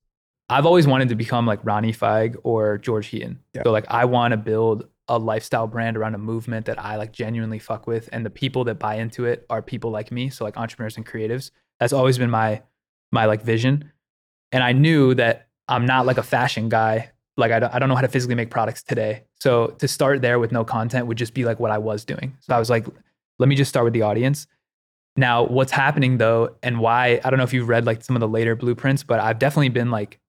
[0.49, 3.40] I've always wanted to become like Ronnie Fieg or George Heaton.
[3.53, 3.62] Yeah.
[3.64, 7.12] So like I want to build a lifestyle brand around a movement that I like
[7.12, 10.44] genuinely fuck with and the people that buy into it are people like me, so
[10.44, 11.51] like entrepreneurs and creatives.
[11.80, 12.62] That's always been my
[13.12, 13.92] my like vision.
[14.53, 17.11] And I knew that I'm not like a fashion guy.
[17.36, 19.24] Like I don't, I don't know how to physically make products today.
[19.40, 22.36] So to start there with no content would just be like what I was doing.
[22.40, 22.86] So I was like
[23.38, 24.47] let me just start with the audience.
[25.16, 28.20] Now, what's happening though, and why I don't know if you've read like some of
[28.20, 30.20] the later blueprints, but I've definitely been like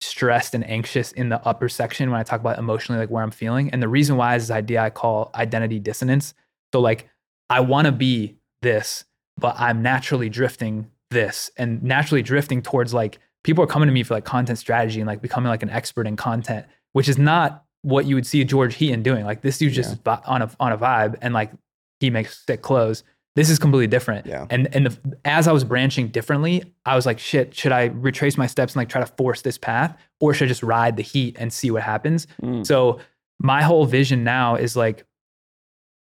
[0.00, 3.30] stressed and anxious in the upper section when I talk about emotionally, like where I'm
[3.30, 3.70] feeling.
[3.70, 6.34] And the reason why is this idea I call identity dissonance.
[6.72, 7.08] So, like,
[7.48, 9.04] I want to be this,
[9.36, 14.02] but I'm naturally drifting this and naturally drifting towards like people are coming to me
[14.02, 17.64] for like content strategy and like becoming like an expert in content, which is not
[17.82, 19.24] what you would see George Heaton doing.
[19.24, 21.50] Like, this dude's just vi- on a, on a vibe and like
[21.98, 23.04] he makes sick clothes.
[23.40, 24.26] This is completely different.
[24.26, 24.46] Yeah.
[24.50, 28.36] And and the, as I was branching differently, I was like, shit, should I retrace
[28.36, 31.02] my steps and like try to force this path, or should I just ride the
[31.02, 32.26] heat and see what happens?
[32.42, 32.66] Mm.
[32.66, 33.00] So
[33.38, 35.06] my whole vision now is like,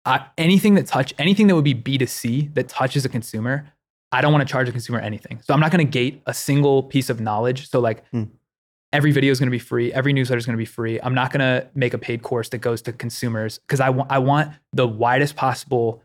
[0.05, 3.72] I, anything that touch anything that would be B two C that touches a consumer,
[4.12, 5.41] I don't want to charge a consumer anything.
[5.43, 7.68] So I'm not going to gate a single piece of knowledge.
[7.68, 8.07] So like.
[8.11, 8.24] Hmm.
[8.93, 9.93] Every video is going to be free.
[9.93, 10.99] Every newsletter is going to be free.
[11.03, 14.18] I'm not going to make a paid course that goes to consumers because I I
[14.18, 16.03] want the widest possible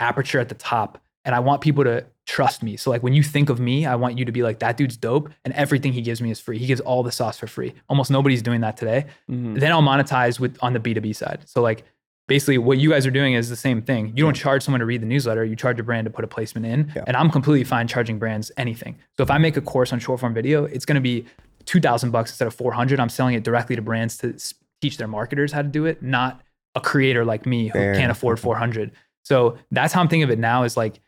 [0.00, 2.76] aperture at the top and I want people to trust me.
[2.76, 4.96] So like when you think of me, I want you to be like that dude's
[4.96, 6.58] dope and everything he gives me is free.
[6.58, 7.74] He gives all the sauce for free.
[7.88, 9.06] Almost nobody's doing that today.
[9.30, 9.58] Mhm.
[9.60, 11.40] Then I'll monetize with on the B2B side.
[11.46, 11.84] So like
[12.28, 14.12] basically what you guys are doing is the same thing.
[14.16, 16.28] You don't charge someone to read the newsletter, you charge a brand to put a
[16.28, 16.92] placement in.
[16.96, 17.04] Yeah.
[17.06, 18.96] And I'm completely fine charging brands anything.
[19.16, 21.26] So if I make a course on short form video, it's going to be
[21.66, 23.00] 2000 bucks instead of 400.
[23.00, 24.34] I'm selling it directly to brands to
[24.80, 26.40] teach their marketers how to do it, not
[26.74, 27.94] a creator like me who Fair.
[27.94, 28.90] can't afford 400.
[29.24, 31.00] So that's how I'm thinking of it now is like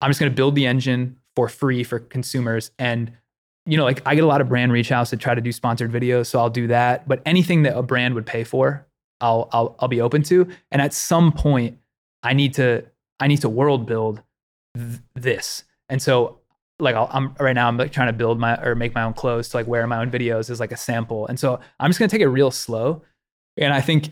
[0.00, 2.70] I'm just going to build the engine for free for consumers.
[2.78, 3.12] And
[3.66, 5.52] you know like I get a lot of brand reach outs to try to do
[5.52, 7.08] sponsored videos so I'll do that.
[7.08, 8.86] But anything that a brand would pay for
[9.20, 10.48] I'll I'll I'll be open to.
[10.70, 11.78] And at some point
[12.22, 12.84] I need to
[13.18, 14.22] I need to world build
[14.76, 15.64] th- this.
[15.88, 16.38] And so
[16.78, 19.12] like I'll, I'm right now I'm like trying to build my or make my own
[19.12, 21.26] clothes to like wear my own videos as like a sample.
[21.26, 23.02] And so I'm just going to take it real slow.
[23.56, 24.10] And I think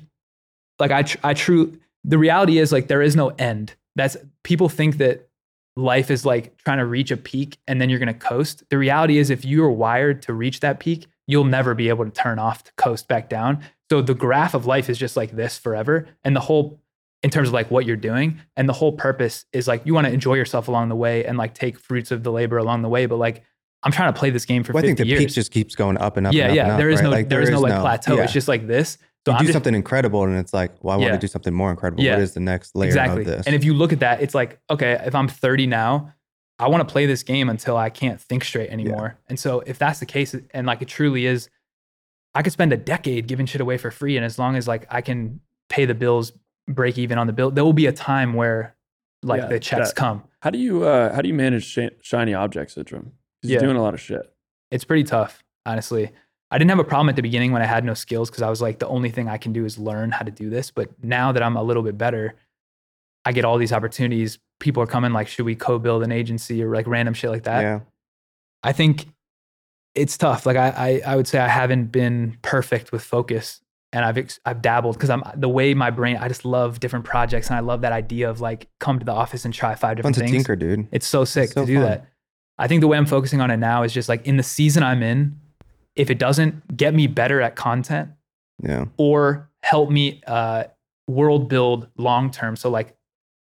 [0.78, 3.74] like I tr- I true the reality is like there is no end.
[3.96, 5.28] That's people think that
[5.76, 8.64] life is like trying to reach a peak and then you're going to coast.
[8.70, 12.04] The reality is if you are wired to reach that peak, you'll never be able
[12.04, 13.62] to turn off to coast back down.
[13.90, 16.80] So the graph of life is just like this forever and the whole
[17.22, 20.06] in terms of like what you're doing and the whole purpose is like you want
[20.06, 22.88] to enjoy yourself along the way and like take fruits of the labor along the
[22.88, 23.42] way but like
[23.82, 25.20] I'm trying to play this game for Well, I think the years.
[25.20, 26.34] peak just keeps going up and up.
[26.34, 26.72] yeah, and up yeah.
[26.72, 27.04] up, there is right?
[27.04, 28.16] no Like, there is no like plateau.
[28.16, 28.24] yeah.
[28.24, 28.98] It's just like this.
[29.28, 31.12] So you I'm do just, something incredible, and it's like, well, I want Yeah.
[31.16, 32.02] to do something more incredible.
[32.02, 32.14] Yeah.
[32.14, 33.20] What is the next layer exactly.
[33.20, 33.46] of this?
[33.46, 36.12] And if you look at that, it's like, okay, if I'm 30 now,
[36.58, 39.18] I want to play this game until I can't think straight anymore.
[39.28, 41.48] And so if that's the case, and like it truly is,
[42.34, 44.16] I could spend a decade giving shit away for free.
[44.16, 46.32] And as long as like I can pay the bills,
[46.66, 48.74] break even on the bill, there will be a time where
[49.22, 50.24] like Yeah, the checks that- come.
[50.40, 53.12] How do you uh, how do you manage shi- shiny object syndrome?
[53.42, 53.54] 'Cause Yeah.
[53.54, 54.22] You're doing a lot of shit.
[54.70, 56.10] It's pretty tough, honestly.
[56.50, 58.48] I didn't have a problem at the beginning when I had no skills because I
[58.48, 60.70] was like, the only thing I can do is learn how to do this.
[60.70, 62.36] But now that I'm a little bit better,
[63.24, 64.38] I get all these opportunities.
[64.58, 67.60] People are coming like, should we co-build an agency or like random shit like that?
[67.60, 67.80] yeah,
[68.62, 69.06] I think
[69.94, 70.46] it's tough.
[70.46, 73.60] Like I, I, I would say I haven't been perfect with focus,
[73.92, 76.16] and I've ex- I've dabbled because I'm the way my brain.
[76.16, 79.12] I just love different projects, and I love that idea of like come to the
[79.12, 80.30] office and try five different things.
[80.30, 80.88] tinker, dude.
[80.92, 81.84] It's so sick so to do fun.
[81.84, 82.06] that.
[82.58, 84.82] I think the way I'm focusing on it now is just like in the season
[84.82, 85.38] I'm in.
[85.98, 88.10] If it doesn't get me better at content
[88.62, 90.64] Yeah, or help me uh,
[91.06, 92.94] world build long term, so like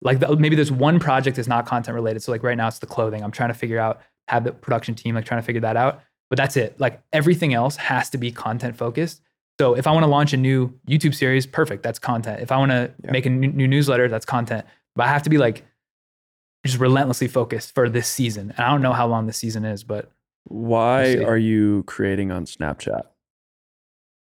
[0.03, 2.23] like the, maybe there's one project that's not content related.
[2.23, 3.23] So like right now it's the clothing.
[3.23, 6.01] I'm trying to figure out have the production team like trying to figure that out.
[6.29, 6.79] But that's it.
[6.81, 9.21] Like everything else has to be content focused.
[9.61, 11.83] So if I want to launch a new YouTube series, perfect.
[11.83, 12.41] That's content.
[12.41, 13.11] If I want to Yeah.
[13.13, 14.67] make a new, new newsletter, that's content.
[14.97, 15.65] But I have to be like
[16.67, 18.53] just relentlessly focused for this season.
[18.57, 20.11] And I don't know how long this season is, but
[20.45, 23.03] Why are you creating on Snapchat?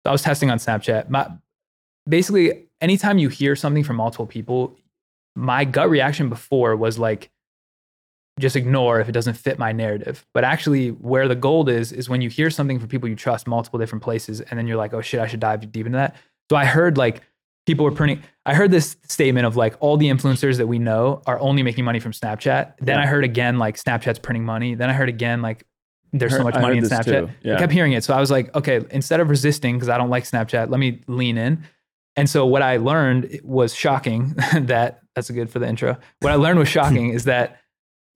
[0.04, 1.08] I was testing on Snapchat.
[1.08, 1.30] My
[2.08, 4.76] basically anytime you hear something from multiple people,
[5.36, 7.30] my gut reaction before was like
[8.40, 10.24] just ignore if it doesn't fit my narrative.
[10.32, 13.46] But actually where the gold is is when you hear something from people you trust
[13.46, 16.16] multiple different places and then you're like, "Oh shit, I should dive deep into that."
[16.50, 17.22] So I heard like
[17.66, 21.22] people were printing I heard this statement of like all the influencers that we know
[21.26, 22.74] are only making money from Snapchat.
[22.80, 23.02] Then Yeah.
[23.02, 24.74] I heard again like Snapchat's printing money.
[24.74, 25.64] Then I heard again like
[26.12, 27.30] there's so much I money in Snapchat.
[27.42, 27.56] Yeah.
[27.56, 28.04] I kept hearing it.
[28.04, 31.02] So I was like, okay, instead of resisting because I don't like Snapchat, let me
[31.06, 31.64] lean in.
[32.16, 35.96] And so what I learned was shocking that that's good for the intro.
[36.20, 37.58] What I learned was shocking is that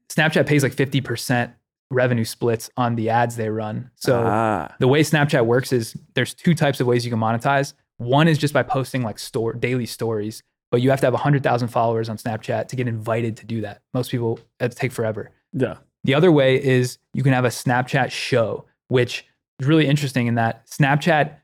[0.09, 1.55] Snapchat pays like 50%
[1.91, 3.91] revenue splits on the ads they run.
[3.97, 7.75] So ah, the way Snapchat works is there's two types of ways you can monetize.
[7.99, 11.69] One is just by posting like store daily stories, but you have to have 100,000
[11.69, 13.83] followers on Snapchat to get invited to do that.
[13.95, 15.31] Most people it take forever.
[15.53, 15.77] yeah.
[16.05, 19.25] The other way is you can have a Snapchat show, which
[19.61, 21.37] is really interesting in that Snapchat,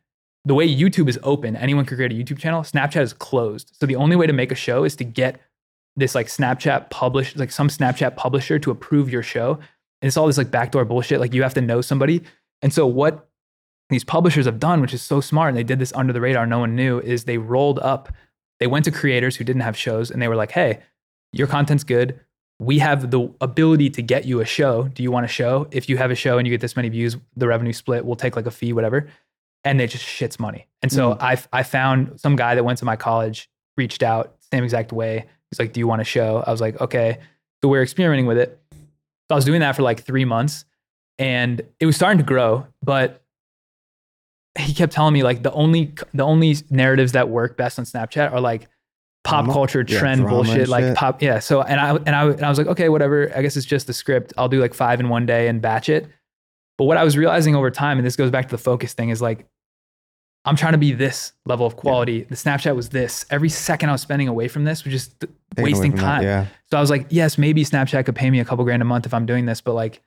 [0.44, 2.62] the way YouTube is open, anyone can create a YouTube channel.
[2.62, 3.76] Snapchat is closed.
[3.78, 5.40] So the only way to make a show is to get
[5.96, 9.54] this like Snapchat publish, like some Snapchat publisher to approve your show.
[10.00, 11.20] And it's all this like backdoor bullshit.
[11.20, 12.22] Like you have to know somebody.
[12.62, 13.28] And so what
[13.90, 16.46] these publishers have done, which is so smart, and they did this under the radar,
[16.46, 18.12] no one knew, is they rolled up,
[18.60, 20.80] they went to creators who didn't have shows and they were like, hey,
[21.32, 22.20] your content's good
[22.60, 24.88] we have the ability to get you a show.
[24.88, 25.68] Do you want a show?
[25.70, 28.16] If you have a show and you get this many views, the revenue split, we'll
[28.16, 29.08] take like a fee, whatever.
[29.64, 30.66] And it just shits money.
[30.82, 31.18] And so mm.
[31.20, 35.26] I I found some guy that went to my college, reached out, same exact way.
[35.50, 36.42] He's like, Do you want a show?
[36.46, 37.18] I was like, Okay.
[37.62, 38.60] So we're experimenting with it.
[38.72, 40.64] So I was doing that for like three months
[41.18, 43.22] and it was starting to grow, but
[44.58, 48.32] he kept telling me like the only the only narratives that work best on Snapchat
[48.32, 48.68] are like
[49.28, 49.52] pop Drama?
[49.52, 50.96] culture trend and bullshit like shit.
[50.96, 53.56] pop yeah so and I and I and I was like okay whatever I guess
[53.56, 56.08] it's just the script I'll do like five in one day and batch it
[56.78, 59.10] but what I was realizing over time and this goes back to the focus thing
[59.10, 59.46] is like
[60.44, 63.92] I'm trying to be this level of quality the Snapchat was this every second I
[63.92, 66.46] was spending away from this was just away wasting from that, time yeah.
[66.70, 69.04] so I was like yes maybe Snapchat could pay me a couple grand a month
[69.04, 70.00] if I'm doing this but like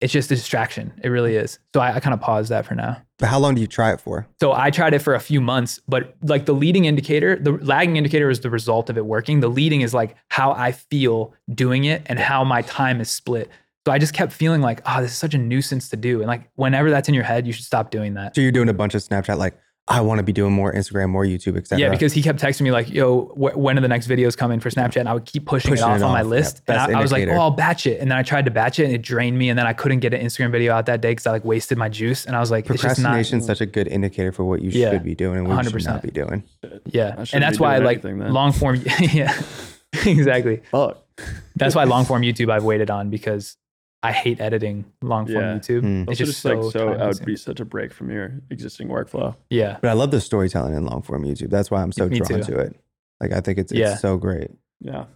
[0.00, 2.74] it's just a distraction it really is so I, I kind of paused that for
[2.74, 4.26] now But how long do you try it for?
[4.40, 7.96] so I tried it for a few months, but like the leading indicator, the lagging
[7.96, 9.40] indicator is the result of it working.
[9.40, 13.50] The leading is like how I feel doing it and how my time is split.
[13.86, 16.18] So I just kept feeling like, oh, this is such a nuisance to do.
[16.18, 18.34] And like whenever that's in your head, you should stop doing that.
[18.34, 19.58] So you're doing a bunch of Snapchat, like
[19.90, 21.80] I want to be doing more Instagram, more YouTube, etc.
[21.80, 24.60] Yeah, because he kept texting me like, "Yo, wh- when are the next videos coming
[24.60, 26.84] for Snapchat?" And I would keep pushing, Pushing it off it on my list, yeah,
[26.86, 28.78] and I, I was like, "Oh, I'll batch it." And then I tried to batch
[28.78, 31.00] it, and it drained me, and then I couldn't get an Instagram video out that
[31.00, 33.38] day because I like wasted my juice, and I was like, "It's just not." procrastination
[33.38, 35.70] is such a good indicator for what you Yeah, should be doing and what you
[35.70, 35.86] should 100%.
[35.86, 36.42] not be doing.
[36.86, 38.32] Yeah, and that's why doing like anything then.
[38.32, 38.82] long form.
[39.00, 39.32] yeah,
[40.04, 40.60] exactly.
[40.70, 40.98] Fuck.
[41.56, 43.56] That's why long form YouTube I've waited on because
[44.02, 45.54] I hate editing long form Yeah.
[45.58, 45.82] YouTube.
[45.82, 46.02] Mm.
[46.02, 48.32] It's Also just, just like so, time that would be such a break from your
[48.50, 49.34] existing workflow.
[49.50, 51.50] Yeah, But I love the storytelling in long form YouTube.
[51.50, 52.52] That's why I'm so Me drawn too.
[52.54, 52.76] to it.
[53.20, 53.92] Like I think it's Yeah.
[53.92, 54.50] it's so great.
[54.80, 55.06] Yeah.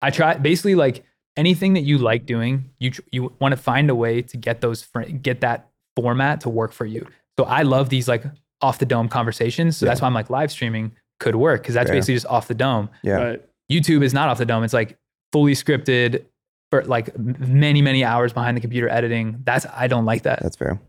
[0.00, 1.04] I try basically like
[1.36, 2.70] anything that you like doing.
[2.78, 6.40] You tr- you want to find a way to get those fr- get that format
[6.42, 7.06] to work for you.
[7.38, 8.24] So I love these like
[8.60, 9.76] off the dome conversations.
[9.76, 11.94] So that's why I'm like live streaming could work because that's Yeah.
[11.96, 12.88] basically just off the dome.
[13.02, 13.14] Yeah.
[13.14, 13.44] Right.
[13.70, 14.62] YouTube is not off the dome.
[14.62, 14.96] It's like
[15.32, 16.24] fully scripted
[16.70, 19.40] for like many many hours behind the computer editing.
[19.44, 20.40] That's I don't like that.
[20.42, 20.80] That's fair.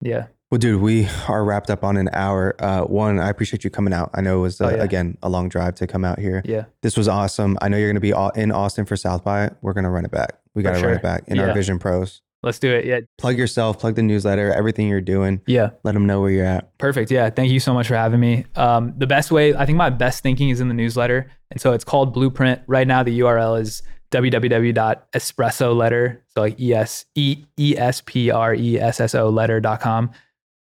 [0.00, 0.26] Yeah.
[0.50, 2.54] Well, dude, we are wrapped up on an hour.
[2.60, 4.10] Uh, one, I appreciate you coming out.
[4.14, 4.82] I know it was uh, Oh, yeah.
[4.84, 6.40] again a long drive to come out here.
[6.44, 6.66] Yeah.
[6.82, 7.58] This was awesome.
[7.60, 9.50] I know you're going to be au- in Austin for South by.
[9.60, 10.38] We're going to run it back.
[10.54, 10.88] We got to sure.
[10.90, 12.22] run it back in our Vision Pros.
[12.44, 12.84] Let's do it.
[12.84, 13.00] Yeah.
[13.18, 15.40] Plug yourself, plug the newsletter, everything you're doing.
[15.48, 15.70] Yeah.
[15.82, 16.78] Let them know where you're at.
[16.78, 17.10] Perfect.
[17.10, 17.28] Yeah.
[17.28, 18.44] Thank you so much for having me.
[18.54, 21.28] Um, the best way, I think my best thinking is in the newsletter.
[21.50, 22.62] And so it's called Blueprint.
[22.68, 23.82] Right now, the URL is
[24.22, 26.22] www.espresso letter.
[26.28, 30.10] So like E S E E S P R E S S O letter.com.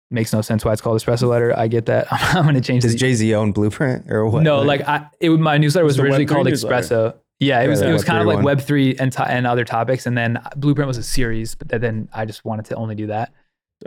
[0.10, 1.58] Makes no sense why it's called espresso letter.
[1.58, 2.08] I get that.
[2.12, 4.44] I'm going to change Does the Jay Z own Blueprint or what?
[4.44, 6.76] No, like I, it my newsletter was It's originally called newsletter.
[6.76, 7.14] Espresso.
[7.40, 8.46] Yeah, it Yeah, was it was kind of like one.
[8.46, 12.08] Web three and to- and other topics, and then Blueprint was a series, but then
[12.14, 13.34] I just wanted to only do that.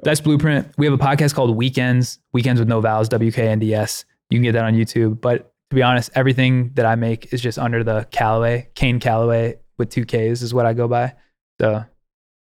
[0.05, 0.69] That's Blueprint.
[0.79, 4.05] We have a podcast called Weekends, Weekends with No Vowels, WKNDS.
[4.29, 5.21] You can get that on YouTube.
[5.21, 9.57] But to be honest, everything that I make is just under the Kallaway, Kane Kallaway
[9.79, 11.15] with two Ks is what I go by.
[11.61, 11.85] So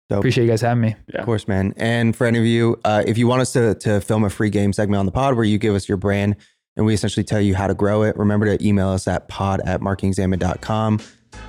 [0.09, 0.19] Dope.
[0.19, 0.97] appreciate you guys having me.
[1.15, 1.75] Of course, man.
[1.77, 4.51] And for any of you, uh, if you want us to, to film a free
[4.51, 6.37] game segment on the pod where you give us your brand
[6.77, 9.61] and we essentially tell you how to grow it, remember to email us at pod
[9.65, 11.01] at marketingexamined.com.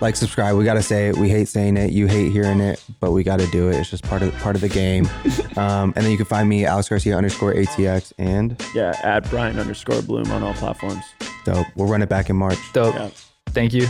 [0.01, 0.55] Like, subscribe.
[0.57, 1.17] We got to say it.
[1.17, 1.91] We hate saying it.
[1.91, 3.75] You hate hearing it, but we got to do it.
[3.75, 5.07] It's just part of part of the game.
[5.57, 8.13] um, and then you can find me, Alex Garcia underscore ATX.
[8.17, 8.93] And Yeah.
[9.03, 11.03] At Brian underscore Blum on all platforms.
[11.45, 11.67] dope.
[11.75, 12.57] We'll run it back in March.
[12.73, 12.95] Dope.
[12.95, 13.09] Yeah.
[13.49, 13.87] Thank you.